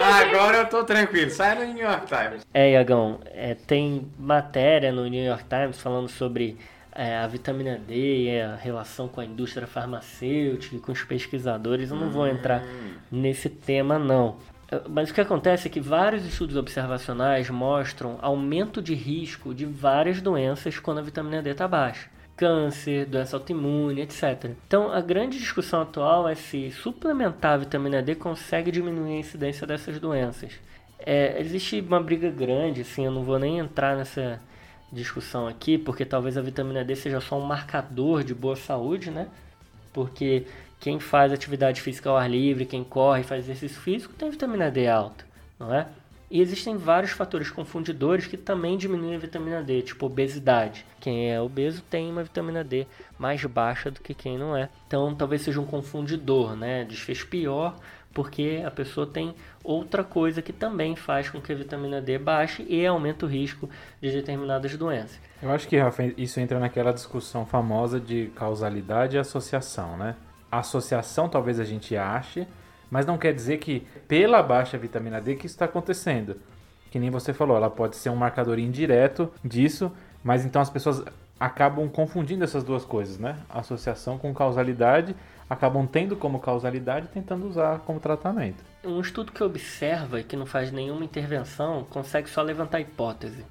[0.00, 1.30] Agora eu tô tranquilo.
[1.30, 2.46] Sai do New York Times.
[2.54, 6.56] É, Iagão, é, tem matéria no New York Times falando sobre
[6.92, 11.90] é, a vitamina D e a relação com a indústria farmacêutica e com os pesquisadores.
[11.90, 12.62] Eu não vou entrar
[13.10, 14.36] nesse tema, não.
[14.70, 19.64] É, Mas o que acontece é que vários estudos observacionais mostram aumento de risco de
[19.64, 22.08] várias doenças quando a vitamina D está baixa.
[22.38, 24.52] Câncer, doença autoimune, etc.
[24.66, 29.66] Então, a grande discussão atual é se suplementar a vitamina D consegue diminuir a incidência
[29.66, 30.52] dessas doenças.
[31.00, 34.40] É, existe uma briga grande, assim, eu não vou nem entrar nessa
[34.92, 39.26] discussão aqui, porque talvez a vitamina D seja só um marcador de boa saúde, né?
[39.92, 40.46] Porque
[40.78, 44.86] quem faz atividade física ao ar livre, quem corre, faz exercício físico, tem vitamina D
[44.86, 45.24] alta,
[45.58, 45.88] não é?
[46.30, 50.84] E existem vários fatores confundidores que também diminuem a vitamina D, tipo obesidade.
[51.00, 52.86] Quem é obeso tem uma vitamina D
[53.18, 54.68] mais baixa do que quem não é.
[54.86, 56.84] Então talvez seja um confundidor, né?
[56.84, 57.76] Desfecho pior
[58.18, 62.66] porque a pessoa tem outra coisa que também faz com que a vitamina D baixe
[62.68, 63.70] e aumenta o risco
[64.00, 65.20] de determinadas doenças.
[65.40, 70.16] Eu acho que, Rafa, isso entra naquela discussão famosa de causalidade e associação, né?
[70.50, 72.44] Associação talvez a gente ache,
[72.90, 76.36] mas não quer dizer que pela baixa vitamina D que isso está acontecendo.
[76.90, 79.92] Que nem você falou, ela pode ser um marcador indireto disso,
[80.24, 81.04] mas então as pessoas
[81.38, 83.36] acabam confundindo essas duas coisas, né?
[83.48, 85.14] Associação com causalidade,
[85.48, 88.64] acabam tendo como causalidade e tentando usar como tratamento.
[88.84, 93.44] Um estudo que observa e que não faz nenhuma intervenção consegue só levantar hipótese.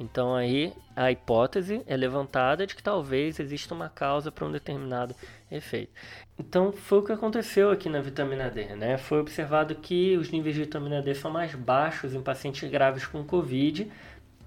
[0.00, 5.14] Então aí a hipótese é levantada de que talvez exista uma causa para um determinado
[5.52, 5.92] efeito.
[6.38, 8.96] Então foi o que aconteceu aqui na vitamina D, né?
[8.96, 13.22] Foi observado que os níveis de vitamina D são mais baixos em pacientes graves com
[13.22, 13.92] Covid.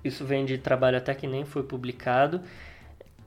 [0.03, 2.41] Isso vem de trabalho até que nem foi publicado.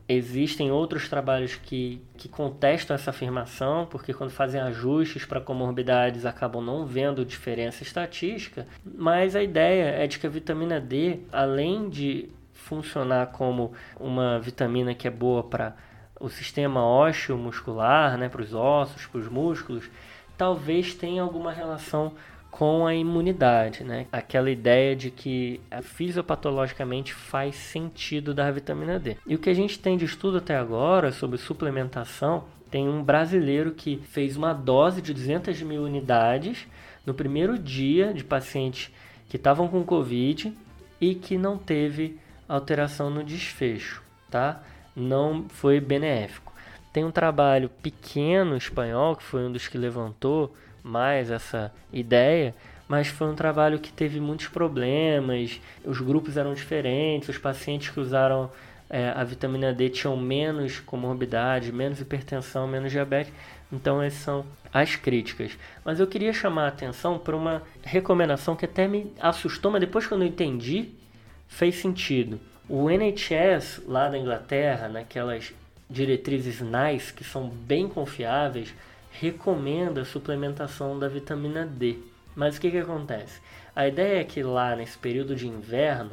[0.09, 6.63] Existem outros trabalhos que, que contestam essa afirmação, porque quando fazem ajustes para comorbidades acabam
[6.65, 12.31] não vendo diferença estatística, mas a ideia é de que a vitamina D, além de
[12.53, 15.75] funcionar como uma vitamina que é boa para
[16.21, 19.91] o sistema ósseo muscular, né, para os ossos, para os músculos,
[20.39, 22.13] talvez tenha alguma relação
[22.57, 24.07] com a imunidade, né?
[24.11, 29.19] Aquela ideia de que fisiopatologicamente faz sentido dar vitamina D.
[29.27, 33.73] E o que a gente tem de estudo até agora sobre suplementação, tem um brasileiro
[33.73, 36.67] que fez uma dose de 200 mil unidades
[37.05, 38.91] no primeiro dia de pacientes
[39.29, 40.57] que estavam com Covid
[40.99, 44.63] e que não teve alteração no desfecho, tá?
[44.97, 46.55] Não foi benéfico.
[46.91, 50.55] Tem um trabalho pequeno espanhol, que foi um dos que levantou
[50.87, 52.55] mais essa ideia,
[52.89, 57.99] mas foi um trabalho que teve muitos problemas, os grupos eram diferentes, os pacientes que
[57.99, 58.51] usaram
[58.89, 63.33] é, a vitamina D tinham menos comorbidade, menos hipertensão, menos diabetes,
[63.73, 65.59] então essas são as críticas.
[65.85, 70.07] Mas eu queria chamar a atenção para uma recomendação que até me assustou, mas depois
[70.07, 70.91] quando eu entendi,
[71.49, 72.39] fez sentido.
[72.69, 75.53] O NHS lá da Inglaterra, naquelas
[75.91, 78.73] diretrizes NICE, que são bem confiáveis,
[79.21, 81.99] recomenda a suplementação da vitamina D.
[82.35, 83.41] Mas o que, que acontece?
[83.75, 86.13] A ideia é que lá nesse período de inverno,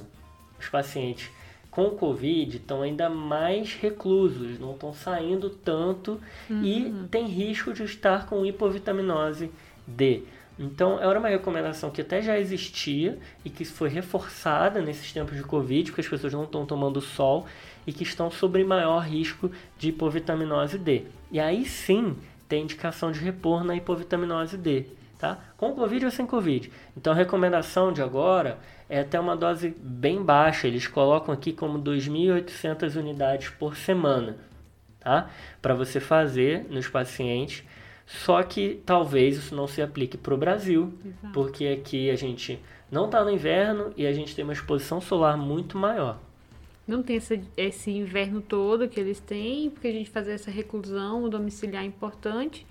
[0.59, 1.29] os pacientes
[1.69, 8.27] com Covid estão ainda mais reclusos, não estão saindo tanto e tem risco de estar
[8.27, 9.51] com hipovitaminose
[9.87, 10.23] D.
[10.57, 15.43] Então, era uma recomendação que até já existia e que foi reforçada nesses tempos de
[15.43, 17.47] Covid, porque as pessoas não estão tomando sol
[17.87, 21.05] e que estão sob maior risco de hipovitaminose D.
[21.31, 22.15] E aí sim,
[22.53, 24.85] tem indicação de repor na hipovitaminose D,
[25.17, 25.39] tá?
[25.57, 26.71] Com Covid ou sem Covid.
[26.95, 31.81] Então a recomendação de agora é até uma dose bem baixa, eles colocam aqui como
[31.81, 34.37] 2.800 unidades por semana,
[34.99, 35.31] tá?
[35.63, 37.63] Para você fazer nos pacientes.
[38.05, 41.33] Só que talvez isso não se aplique para o Brasil, Exato.
[41.33, 42.59] porque aqui a gente
[42.91, 46.19] não está no inverno e a gente tem uma exposição solar muito maior.
[46.87, 51.29] Não tem esse, esse inverno todo que eles têm, porque a gente fazer essa reclusão
[51.29, 52.65] domiciliar é importante.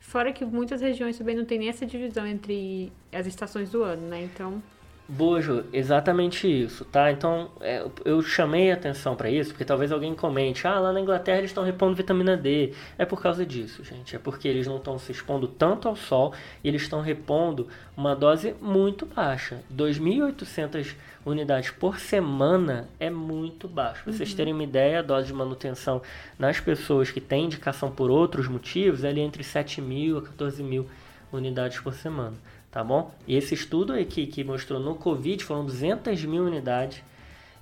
[0.00, 4.08] Fora que muitas regiões também não tem nem essa divisão entre as estações do ano,
[4.08, 4.22] né?
[4.24, 4.62] Então,
[5.08, 7.10] Boa, Ju, exatamente isso, tá?
[7.12, 10.92] Então, é, eu- eu chamei a atenção para isso, porque talvez alguém comente, ah, lá
[10.92, 12.72] na Inglaterra eles estão repondo vitamina D.
[12.96, 14.16] É por causa disso, gente.
[14.16, 16.32] É porque eles não estão se expondo tanto ao sol
[16.64, 19.60] e eles estão repondo uma dose muito baixa.
[19.68, 24.04] 2.800 unidades por semana é muito baixo.
[24.04, 26.02] Pra vocês terem uma ideia, a dose de manutenção
[26.38, 30.86] nas pessoas que têm indicação por outros motivos é ali entre 7.000 a 14.000
[31.32, 32.36] unidades por semana,
[32.70, 33.14] tá bom?
[33.26, 37.02] E esse estudo aqui que mostrou no Covid foram 200 mil unidades.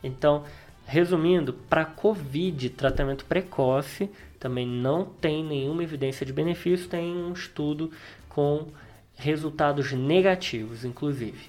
[0.02, 0.44] Então,
[0.92, 7.92] Resumindo, para COVID, tratamento precoce também não tem nenhuma evidência de benefício, tem um estudo
[8.28, 8.66] com
[9.14, 11.48] resultados negativos, inclusive.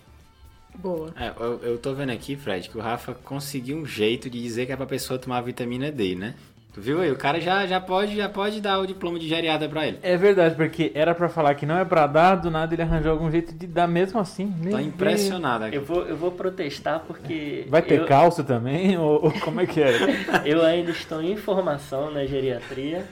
[0.82, 1.13] Boa.
[1.15, 4.65] É, eu, eu tô vendo aqui, Fred, que o Rafa conseguiu um jeito de dizer
[4.65, 6.34] que é pra pessoa tomar vitamina D, né?
[6.73, 7.11] Tu viu aí?
[7.11, 9.99] O cara já, já, pode, já pode dar o diploma de geriada pra ele.
[10.01, 13.11] É verdade, porque era pra falar que não é pra dar, do nada ele arranjou
[13.11, 14.45] algum jeito de dar mesmo assim.
[14.45, 14.88] Meu Tô Deus.
[14.88, 15.75] impressionado aqui.
[15.75, 17.65] Eu vou, eu vou protestar porque.
[17.67, 18.95] Vai ter eu, cálcio também?
[19.01, 19.91] Ou, ou como é que é?
[20.45, 23.05] Eu ainda estou em formação na geriatria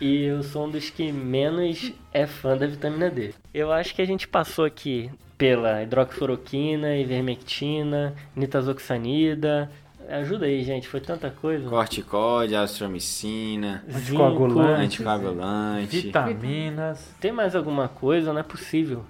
[0.00, 3.32] e eu sou um dos que menos é fã da vitamina D.
[3.52, 9.70] Eu acho que a gente passou aqui pela hidroxicloroquina, ivermectina, nitazoxanida.
[10.08, 11.68] Ajuda aí, gente, foi tanta coisa.
[11.68, 13.84] Corticóide, astromicina.
[13.92, 14.82] Anticoagulante.
[14.82, 16.00] anticoagulante.
[16.00, 17.14] Vitaminas.
[17.20, 18.32] Tem mais alguma coisa?
[18.32, 19.04] Não é possível.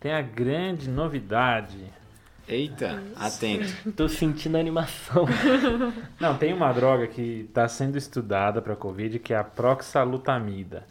[0.00, 1.78] Tem a grande novidade.
[2.50, 3.92] Eita, atento.
[3.92, 5.24] Tô sentindo animação.
[6.18, 10.84] Não, tem uma droga que está sendo estudada para Covid que é a proxalutamida.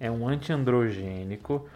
[0.00, 1.68] É um antiandrogênico.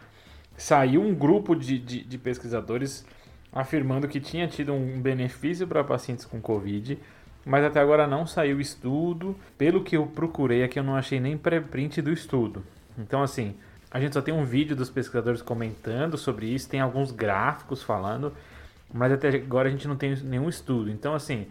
[0.57, 3.07] Saiu um grupo de, de, de pesquisadores
[3.53, 6.99] afirmando que tinha tido um benefício para pacientes com Covid,
[7.47, 9.37] mas até agora não saiu estudo.
[9.57, 12.65] Pelo que eu procurei aqui, eu não achei nem pré-print do estudo.
[12.99, 13.55] Então, assim,
[13.89, 18.35] a gente só tem um vídeo dos pesquisadores comentando sobre isso, tem alguns gráficos falando,
[18.93, 20.91] mas até agora a gente não tem nenhum estudo.
[20.91, 21.47] Então, assim,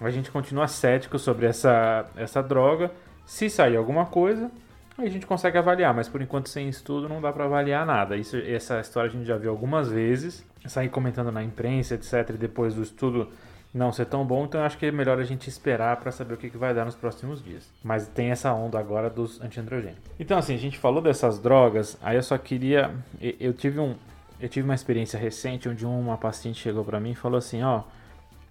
[0.00, 2.90] a gente continua cético sobre essa, essa droga.
[3.26, 4.50] Se sair alguma coisa,
[4.96, 8.16] aí a gente consegue avaliar, mas por enquanto sem estudo não dá para avaliar nada.
[8.16, 12.32] Isso, essa história a gente já viu algumas vezes, sair comentando na imprensa, etc, e
[12.38, 13.28] depois do estudo
[13.72, 16.36] não ser tão bom, então acho que é melhor a gente esperar para saber o
[16.38, 17.70] que, que vai dar nos próximos dias.
[17.84, 20.02] Mas tem essa onda agora dos antiandrogênicos.
[20.18, 22.90] Então assim, a gente falou dessas drogas, aí eu só queria,
[23.20, 23.94] eu tive um,
[24.40, 27.82] eu tive uma experiência recente onde uma paciente chegou para mim e falou assim, ó,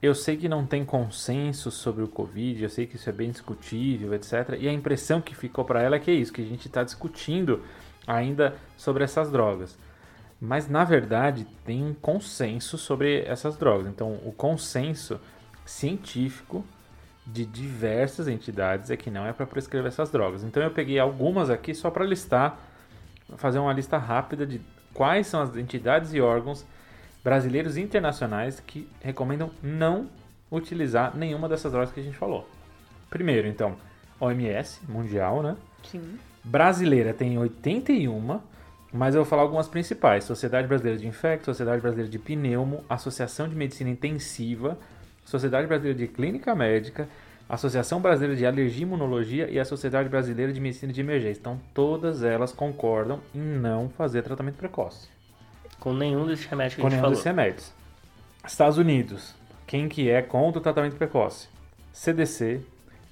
[0.01, 3.31] eu sei que não tem consenso sobre o Covid, eu sei que isso é bem
[3.31, 4.57] discutível, etc.
[4.59, 6.83] E a impressão que ficou para ela é que é isso, que a gente está
[6.83, 7.63] discutindo
[8.05, 9.77] ainda sobre essas drogas.
[10.39, 13.87] Mas na verdade tem um consenso sobre essas drogas.
[13.87, 15.19] Então o consenso
[15.65, 16.63] científico
[17.25, 20.43] de diversas entidades é que não é para prescrever essas drogas.
[20.43, 22.59] Então eu peguei algumas aqui só para listar,
[23.35, 24.61] fazer uma lista rápida de
[24.97, 26.65] quais são as entidades e órgãos
[27.23, 30.07] brasileiros e internacionais que recomendam não
[30.51, 32.49] utilizar nenhuma dessas drogas que a gente falou.
[33.07, 33.75] Primeiro, então,
[34.19, 35.55] OMS, mundial, né?
[35.83, 36.17] Sim.
[36.43, 38.39] Brasileira tem 81,
[38.91, 40.23] mas eu vou falar algumas principais.
[40.23, 44.79] Sociedade Brasileira de Infecto, Sociedade Brasileira de Pneumo, Associação de Medicina Intensiva,
[45.23, 47.07] Sociedade Brasileira de Clínica Médica,
[47.49, 51.39] Associação Brasileira de Alergia e Imunologia e a Sociedade Brasileira de Medicina de Emergência.
[51.39, 55.07] Então, todas elas concordam em não fazer tratamento precoce
[55.79, 57.15] Com nenhum desses remédios que com a gente nenhum falou.
[57.15, 57.73] desses remédios.
[58.45, 59.33] Estados Unidos,
[59.65, 61.47] quem que é contra o tratamento precoce?
[61.93, 62.61] CDC,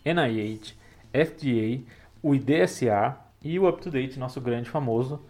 [0.03, 0.73] NIH,
[1.13, 1.83] FDA,
[2.21, 5.21] o IDSA e o UpToDate, nosso grande famoso,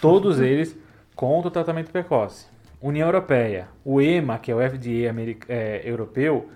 [0.00, 0.76] todos eles
[1.14, 2.46] contra o tratamento precoce.
[2.80, 5.12] União Europeia, o EMA, que é o FDA
[5.48, 6.48] é, europeu,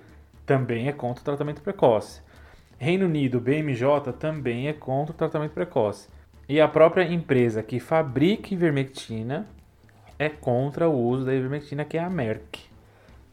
[0.46, 2.20] também é contra o tratamento precoce.
[2.78, 6.08] Reino Unido, BMJ, também é contra o tratamento precoce.
[6.48, 9.46] E a própria empresa que fabrica ivermectina
[10.18, 12.60] é contra o uso da ivermectina, que é a Merck.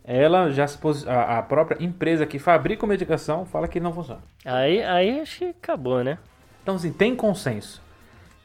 [0.03, 3.93] Ela já se posi- a, a própria empresa que fabrica a medicação fala que não
[3.93, 4.21] funciona.
[4.45, 6.17] Aí, aí acho que acabou, né?
[6.63, 7.81] Então, assim, tem consenso.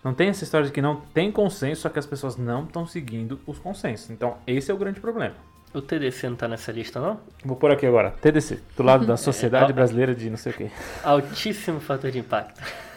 [0.02, 2.86] Não tem essa história de que não tem consenso, só que as pessoas não estão
[2.86, 4.10] seguindo os consensos.
[4.10, 5.34] Então, esse é o grande problema.
[5.74, 7.18] O TDC não tá nessa lista, não?
[7.44, 10.70] Vou pôr aqui agora, TDC, do lado da Sociedade Brasileira de não sei o quê.
[11.02, 12.62] Altíssimo fator de impacto.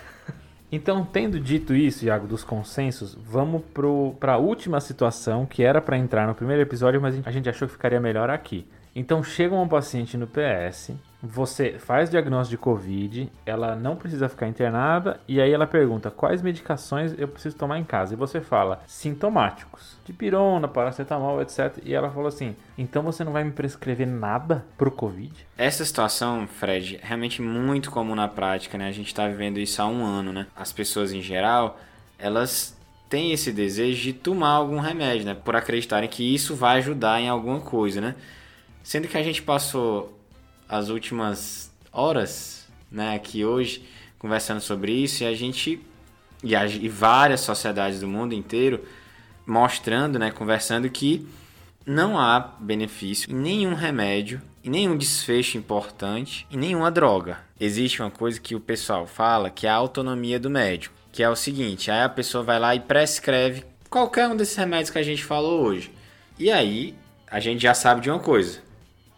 [0.70, 3.62] Então, tendo dito isso, Iago, dos consensos, vamos
[4.20, 7.70] para a última situação que era para entrar no primeiro episódio, mas a gente achou
[7.70, 8.68] que ficaria melhor aqui.
[8.94, 10.92] Então, chega um paciente no PS,
[11.22, 16.42] você faz diagnóstico de Covid, ela não precisa ficar internada, e aí ela pergunta quais
[16.42, 18.14] medicações eu preciso tomar em casa.
[18.14, 21.78] E você fala sintomáticos, de pirona, paracetamol, etc.
[21.84, 25.34] E ela falou assim: então você não vai me prescrever nada pro Covid?
[25.58, 28.88] Essa situação, Fred, é realmente muito comum na prática, né?
[28.88, 30.48] A gente tá vivendo isso há um ano, né?
[30.56, 31.80] As pessoas em geral,
[32.20, 32.78] elas
[33.10, 35.34] têm esse desejo de tomar algum remédio, né?
[35.34, 38.16] Por acreditarem que isso vai ajudar em alguma coisa, né?
[38.84, 40.17] Sendo que a gente passou
[40.68, 43.84] as últimas horas, né, aqui hoje,
[44.20, 45.82] conversando sobre isso, e a gente,
[46.44, 48.84] e, a- e várias sociedades do mundo inteiro,
[49.46, 51.28] mostrando, né, conversando que
[51.86, 57.40] não há benefício nenhum remédio, em nenhum desfecho importante, em nenhuma droga.
[57.60, 61.30] Existe uma coisa que o pessoal fala que é a autonomia do médico, que é
[61.30, 65.04] o seguinte, aí a pessoa vai lá e prescreve qualquer um desses remédios que a
[65.04, 65.92] gente falou hoje.
[66.38, 66.94] E aí
[67.32, 68.60] a gente já sabe de uma coisa,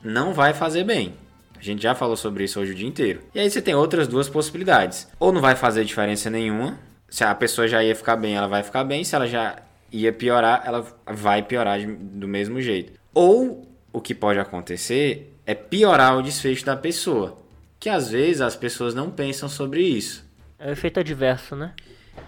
[0.03, 1.15] não vai fazer bem.
[1.59, 3.21] A gente já falou sobre isso hoje o dia inteiro.
[3.35, 5.07] E aí você tem outras duas possibilidades.
[5.19, 6.79] Ou não vai fazer diferença nenhuma.
[7.09, 9.03] Se a pessoa já ia ficar bem, ela vai ficar bem.
[9.03, 9.57] Se ela já
[9.91, 12.93] ia piorar, ela vai piorar do mesmo jeito.
[13.13, 17.37] Ou o que pode acontecer é piorar o desfecho da pessoa.
[17.77, 20.25] Que às vezes as pessoas não pensam sobre isso.
[20.57, 21.73] É o efeito adverso, né?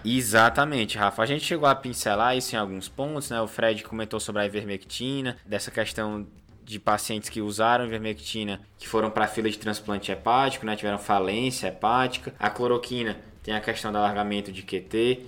[0.04, 1.22] Exatamente, Rafa.
[1.22, 3.40] A gente chegou a pincelar isso em alguns pontos, né?
[3.40, 6.26] O Fred comentou sobre a ivermectina, dessa questão
[6.64, 10.76] de pacientes que usaram ivermectina, que foram para a fila de transplante hepático, né?
[10.76, 12.34] Tiveram falência hepática.
[12.38, 15.20] A cloroquina tem a questão do alargamento de QT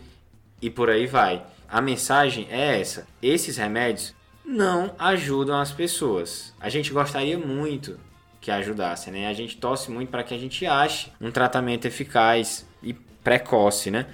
[0.62, 1.44] e por aí vai.
[1.68, 4.14] A mensagem é essa: esses remédios
[4.44, 6.54] não ajudam as pessoas.
[6.60, 7.98] A gente gostaria muito
[8.40, 9.26] que ajudasse, né?
[9.26, 14.06] A gente torce muito para que a gente ache um tratamento eficaz e precoce, né?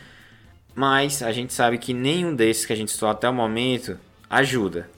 [0.75, 3.99] Mas a gente sabe que nenhum desses que a gente estudou até o momento
[4.31, 4.89] ajuda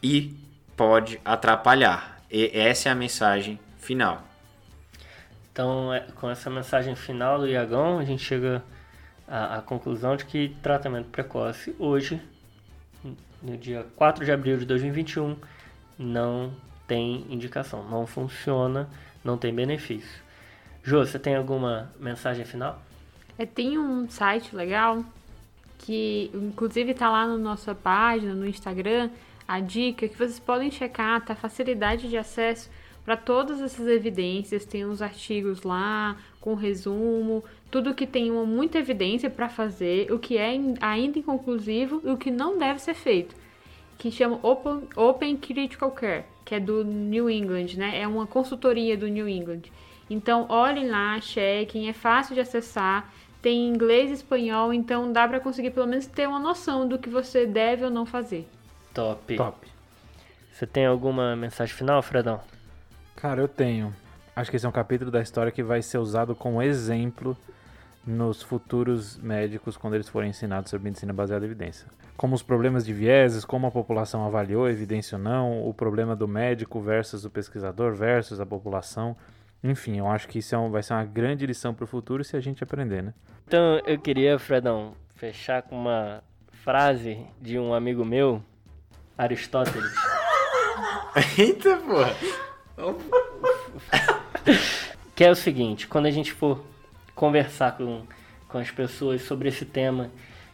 [0.00, 0.32] e
[0.76, 2.20] pode atrapalhar.
[2.30, 4.22] E essa é a mensagem final.
[5.52, 8.62] Então, é, com essa mensagem final do Iagão, a gente chega
[9.28, 12.20] à, à conclusão de que tratamento precoce hoje,
[13.42, 15.36] no dia 4 de abril de 2021,
[15.98, 16.52] não
[16.88, 18.88] tem indicação, não funciona,
[19.22, 20.22] não tem benefício.
[20.82, 22.82] Jô, você tem alguma mensagem final?
[23.38, 25.04] É, tem um site legal
[25.78, 29.10] que inclusive está lá na nossa página, no Instagram,
[29.46, 31.34] a dica que vocês podem checar, tá?
[31.34, 32.70] Facilidade de acesso
[33.04, 38.78] para todas essas evidências, tem uns artigos lá com resumo, tudo que tem uma, muita
[38.78, 43.36] evidência para fazer, o que é ainda inconclusivo e o que não deve ser feito,
[43.98, 48.00] que chama Open, Open Critical Care, que é do New England, né?
[48.00, 49.62] É uma consultoria do New England.
[50.08, 55.40] Então, olhem lá, chequem, é fácil de acessar, tem inglês e espanhol, então dá para
[55.40, 58.46] conseguir pelo menos ter uma noção do que você deve ou não fazer.
[58.94, 59.36] Top.
[59.36, 59.68] Top.
[60.52, 62.40] Você tem alguma mensagem final, Fredão?
[63.16, 63.92] Cara, eu tenho.
[64.36, 67.36] Acho que esse é um capítulo da história que vai ser usado como exemplo
[68.06, 71.88] nos futuros médicos quando eles forem ensinados sobre medicina baseada em evidência.
[72.16, 76.28] Como os problemas de vieses, como a população avaliou evidência ou não, o problema do
[76.28, 79.16] médico versus o pesquisador versus a população.
[79.62, 82.22] Enfim, eu acho que isso é um, vai ser uma grande lição para o futuro
[82.22, 83.14] se a gente aprender, né?
[83.46, 86.22] Então, eu queria, Fredão, fechar com uma
[86.52, 88.42] frase de um amigo meu,
[89.16, 89.94] Aristóteles.
[91.38, 92.14] Eita, porra!
[95.14, 96.64] que é o seguinte, quando a gente for
[97.14, 98.02] conversar com,
[98.48, 100.10] com as pessoas sobre esse tema,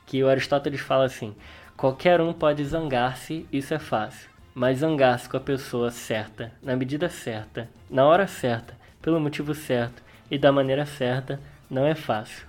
[0.06, 1.34] que o Aristóteles fala assim,
[1.76, 7.08] qualquer um pode zangar-se, isso é fácil, mas zangar-se com a pessoa certa, na medida
[7.08, 11.40] certa, na hora certa, pelo motivo certo e da maneira certa,
[11.70, 12.44] não é fácil.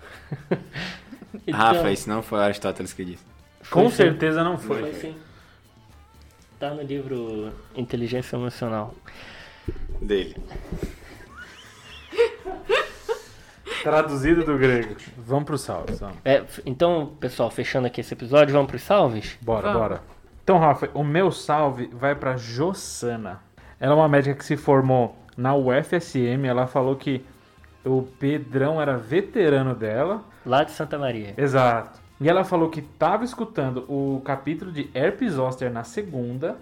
[1.47, 3.24] então, Rafa, isso não foi o Aristóteles que disse.
[3.70, 4.82] Com certeza não foi.
[4.82, 5.16] Foi sim.
[6.62, 8.93] Tá no livro Inteligência Emocional.
[9.99, 10.38] Dele.
[13.82, 14.95] Traduzido do grego.
[15.18, 15.57] Vamos pro.
[15.95, 16.18] Vamos.
[16.24, 19.39] É, então, pessoal, fechando aqui esse episódio, vamos pros salves?
[19.41, 19.80] Bora, Vamos.
[19.82, 20.03] bora.
[20.43, 23.39] Então, Rafa, o meu salve vai pra Jossana.
[23.80, 26.45] Ela é uma médica que se formou na UFSM.
[26.45, 27.26] Ela falou que
[27.84, 30.24] o Pedrão era veterano dela.
[30.45, 31.34] Lá de Santa Maria.
[31.36, 32.01] Exato.
[32.22, 36.55] E ela falou que estava escutando o capítulo de Herpes Zoster na segunda.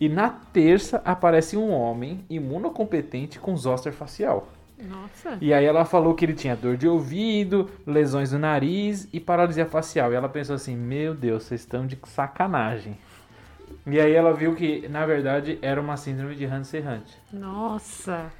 [0.00, 4.48] E na terça aparece um homem imunocompetente com zoster facial.
[4.78, 5.38] Nossa.
[5.40, 9.64] E aí ela falou que ele tinha dor de ouvido, lesões no nariz e paralisia
[9.64, 10.12] facial.
[10.12, 12.98] E ela pensou assim: Meu Deus, vocês estão de sacanagem.
[13.86, 17.06] E aí ela viu que, na verdade, era uma síndrome de Hansen-Hunt.
[17.32, 18.30] Nossa.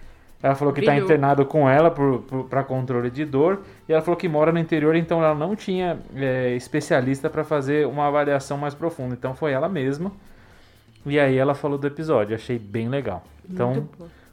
[0.47, 1.92] Ela falou que está internado com ela
[2.49, 3.62] para controle de dor.
[3.88, 7.84] E ela falou que mora no interior, então ela não tinha é, especialista para fazer
[7.86, 9.14] uma avaliação mais profunda.
[9.14, 10.12] Então foi ela mesma.
[11.05, 12.34] E aí ela falou do episódio.
[12.36, 13.24] Achei bem legal.
[13.51, 13.88] Então,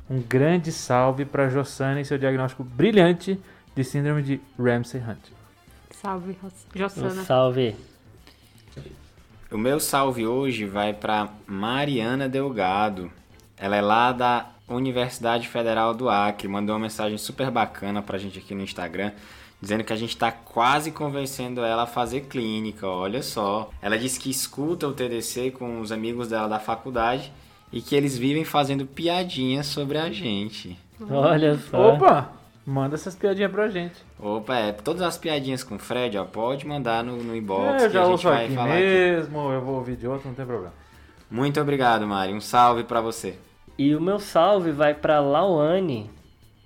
[0.10, 3.40] um grande salve para Jossana e seu diagnóstico brilhante
[3.76, 5.18] de síndrome de Ramsay-Hunt.
[5.92, 7.24] Salve, Ros- Um Jossana.
[7.24, 7.76] salve.
[9.52, 13.10] O meu salve hoje vai para Mariana Delgado.
[13.58, 16.48] Ela é lá da Universidade Federal do Acre.
[16.48, 19.12] Mandou uma mensagem super bacana pra gente aqui no Instagram,
[19.62, 22.88] dizendo que a gente tá quase convencendo ela a fazer clínica.
[22.88, 23.70] Olha só.
[23.82, 27.32] Ela disse que escuta o TDC com os amigos dela da faculdade
[27.72, 30.78] e que eles vivem fazendo piadinhas sobre a gente.
[31.10, 31.94] Olha só.
[31.96, 32.30] Opa!
[32.66, 33.96] Manda essas piadinhas pra gente.
[34.18, 37.86] Opa, é, todas as piadinhas com o Fred, ó, pode mandar no, no inbox É,
[37.86, 38.84] eu que já a gente ouço vai aqui falar aqui.
[38.86, 40.74] mesmo, eu vou ouvir de outro, não tem problema.
[41.34, 42.32] Muito obrigado, Mari.
[42.32, 43.36] Um salve pra você.
[43.76, 46.08] E o meu salve vai pra Lauane.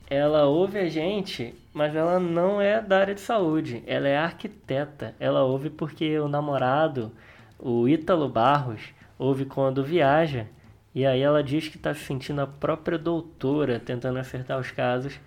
[0.09, 3.81] Ela ouve a gente, mas ela não é da área de saúde.
[3.87, 5.15] Ela é arquiteta.
[5.21, 7.13] Ela ouve porque o namorado,
[7.57, 8.81] o Ítalo Barros,
[9.17, 10.47] ouve quando viaja.
[10.93, 15.17] E aí ela diz que está se sentindo a própria doutora tentando acertar os casos.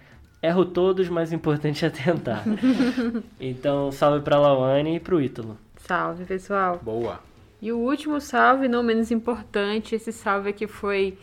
[0.42, 2.44] Erro todos, mas o importante é tentar.
[3.40, 5.56] então, salve para Lawane e para o Ítalo.
[5.78, 6.78] Salve, pessoal.
[6.82, 7.29] Boa.
[7.62, 11.18] E o último salve, não menos importante, esse salve aqui foi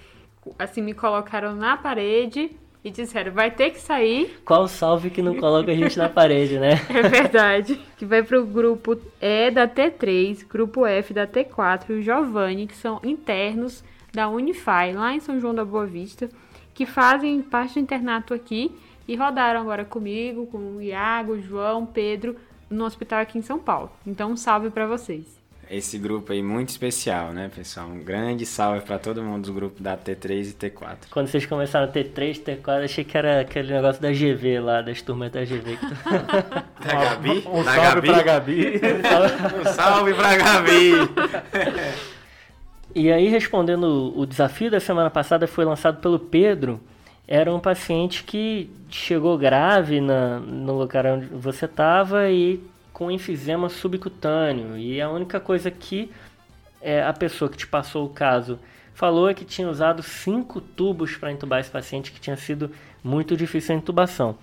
[0.58, 2.52] assim me colocaram na parede
[2.84, 4.40] e disseram, vai ter que sair.
[4.46, 6.76] Qual salve que não coloca a gente na parede, né?
[6.90, 7.82] É verdade.
[7.98, 12.76] Que vai pro grupo E da T3, grupo F da T4 e o Giovanni, que
[12.76, 13.84] são internos
[14.14, 16.30] da Unify, lá em São João da Boa Vista,
[16.74, 18.72] que fazem parte do internato aqui
[19.08, 22.36] e rodaram agora comigo, com o Iago, o João, Pedro,
[22.70, 23.92] no hospital aqui em São Paulo.
[24.06, 25.37] Então, um salve para vocês
[25.70, 27.88] esse grupo aí muito especial, né, pessoal?
[27.88, 30.98] Um grande salve para todo mundo do grupo da T3 e T4.
[31.12, 35.32] Quando vocês começaram T3, T4, achei que era aquele negócio da GV lá, das turmas
[35.32, 35.78] da GV.
[36.86, 37.44] da Gabi?
[37.48, 38.08] Um, da salve Gabi?
[38.08, 38.82] pra Gabi.
[39.60, 40.92] um salve pra Gabi!
[42.96, 46.80] e aí, respondendo o desafio da semana passada, foi lançado pelo Pedro.
[47.28, 52.62] Era um paciente que chegou grave na, no lugar onde você estava e
[52.98, 54.76] com enfisema subcutâneo.
[54.76, 56.12] E a única coisa que
[56.82, 58.58] é, a pessoa que te passou o caso
[58.92, 62.72] falou é que tinha usado cinco tubos para entubar esse paciente, que tinha sido
[63.04, 64.36] muito difícil a intubação.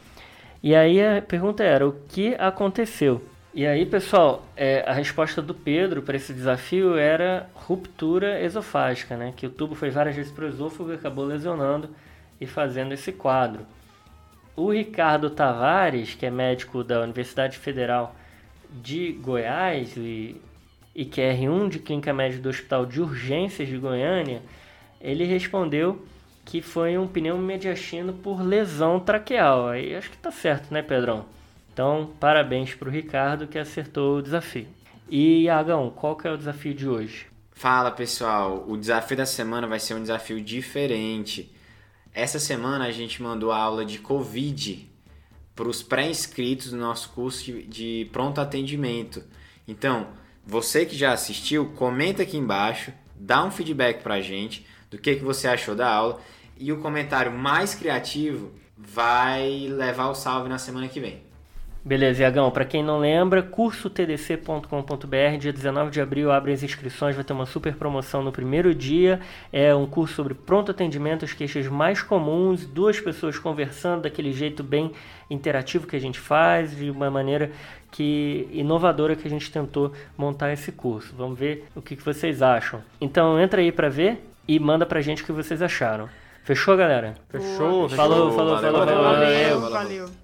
[0.63, 3.21] E aí a pergunta era: o que aconteceu?
[3.53, 9.35] E aí, pessoal, é, a resposta do Pedro para esse desafio era ruptura esofágica, né?
[9.37, 11.91] Que o tubo foi várias vezes para o esôfago e acabou lesionando
[12.41, 13.67] e fazendo esse quadro.
[14.55, 18.15] O Ricardo Tavares, que é médico da Universidade Federal
[18.83, 20.41] de Goiás e,
[20.95, 24.43] e que é R1 de Clínica Médica do Hospital de Urgências de Goiânia,
[25.01, 26.05] ele respondeu
[26.45, 29.69] que foi um pneu mediastino por lesão traqueal.
[29.69, 31.25] Aí acho que tá certo, né, Pedrão?
[31.73, 34.69] Então, parabéns para o Ricardo que acertou o desafio.
[35.09, 37.27] E, Agão, qual que é o desafio de hoje?
[37.53, 38.65] Fala, pessoal.
[38.69, 41.53] O desafio da semana vai ser um desafio diferente.
[42.13, 44.89] Essa semana a gente mandou a aula de Covid
[45.55, 49.23] para os pré-inscritos do nosso curso de, pronto atendimento.
[49.67, 50.09] Então,
[50.47, 55.17] você que já assistiu, comenta aqui embaixo, dá um feedback para a gente do que,
[55.17, 56.21] que você achou da aula
[56.57, 61.23] e o comentário mais criativo vai levar o salve na semana que vem.
[61.85, 62.51] Beleza, Iagão.
[62.51, 67.45] Para quem não lembra, cursotdc.com.br, dia 19 de abril abre as inscrições, vai ter uma
[67.45, 69.21] super promoção no primeiro dia.
[69.53, 74.63] É um curso sobre pronto atendimento, as queixas mais comuns, duas pessoas conversando daquele jeito
[74.65, 74.93] bem
[75.29, 77.51] interativo que a gente faz, de uma maneira
[77.91, 81.15] que inovadora que a gente tentou montar esse curso.
[81.15, 82.83] Vamos ver o que, que vocês acham.
[82.99, 86.09] Então entra aí para ver e manda pra gente o que vocês acharam.
[86.45, 87.15] Fechou, galera?
[87.29, 89.03] Fechou, Falou, falou, Valeu, falou, valeu, falou.
[89.03, 89.71] Valeu, valeu.
[89.71, 90.24] valeu.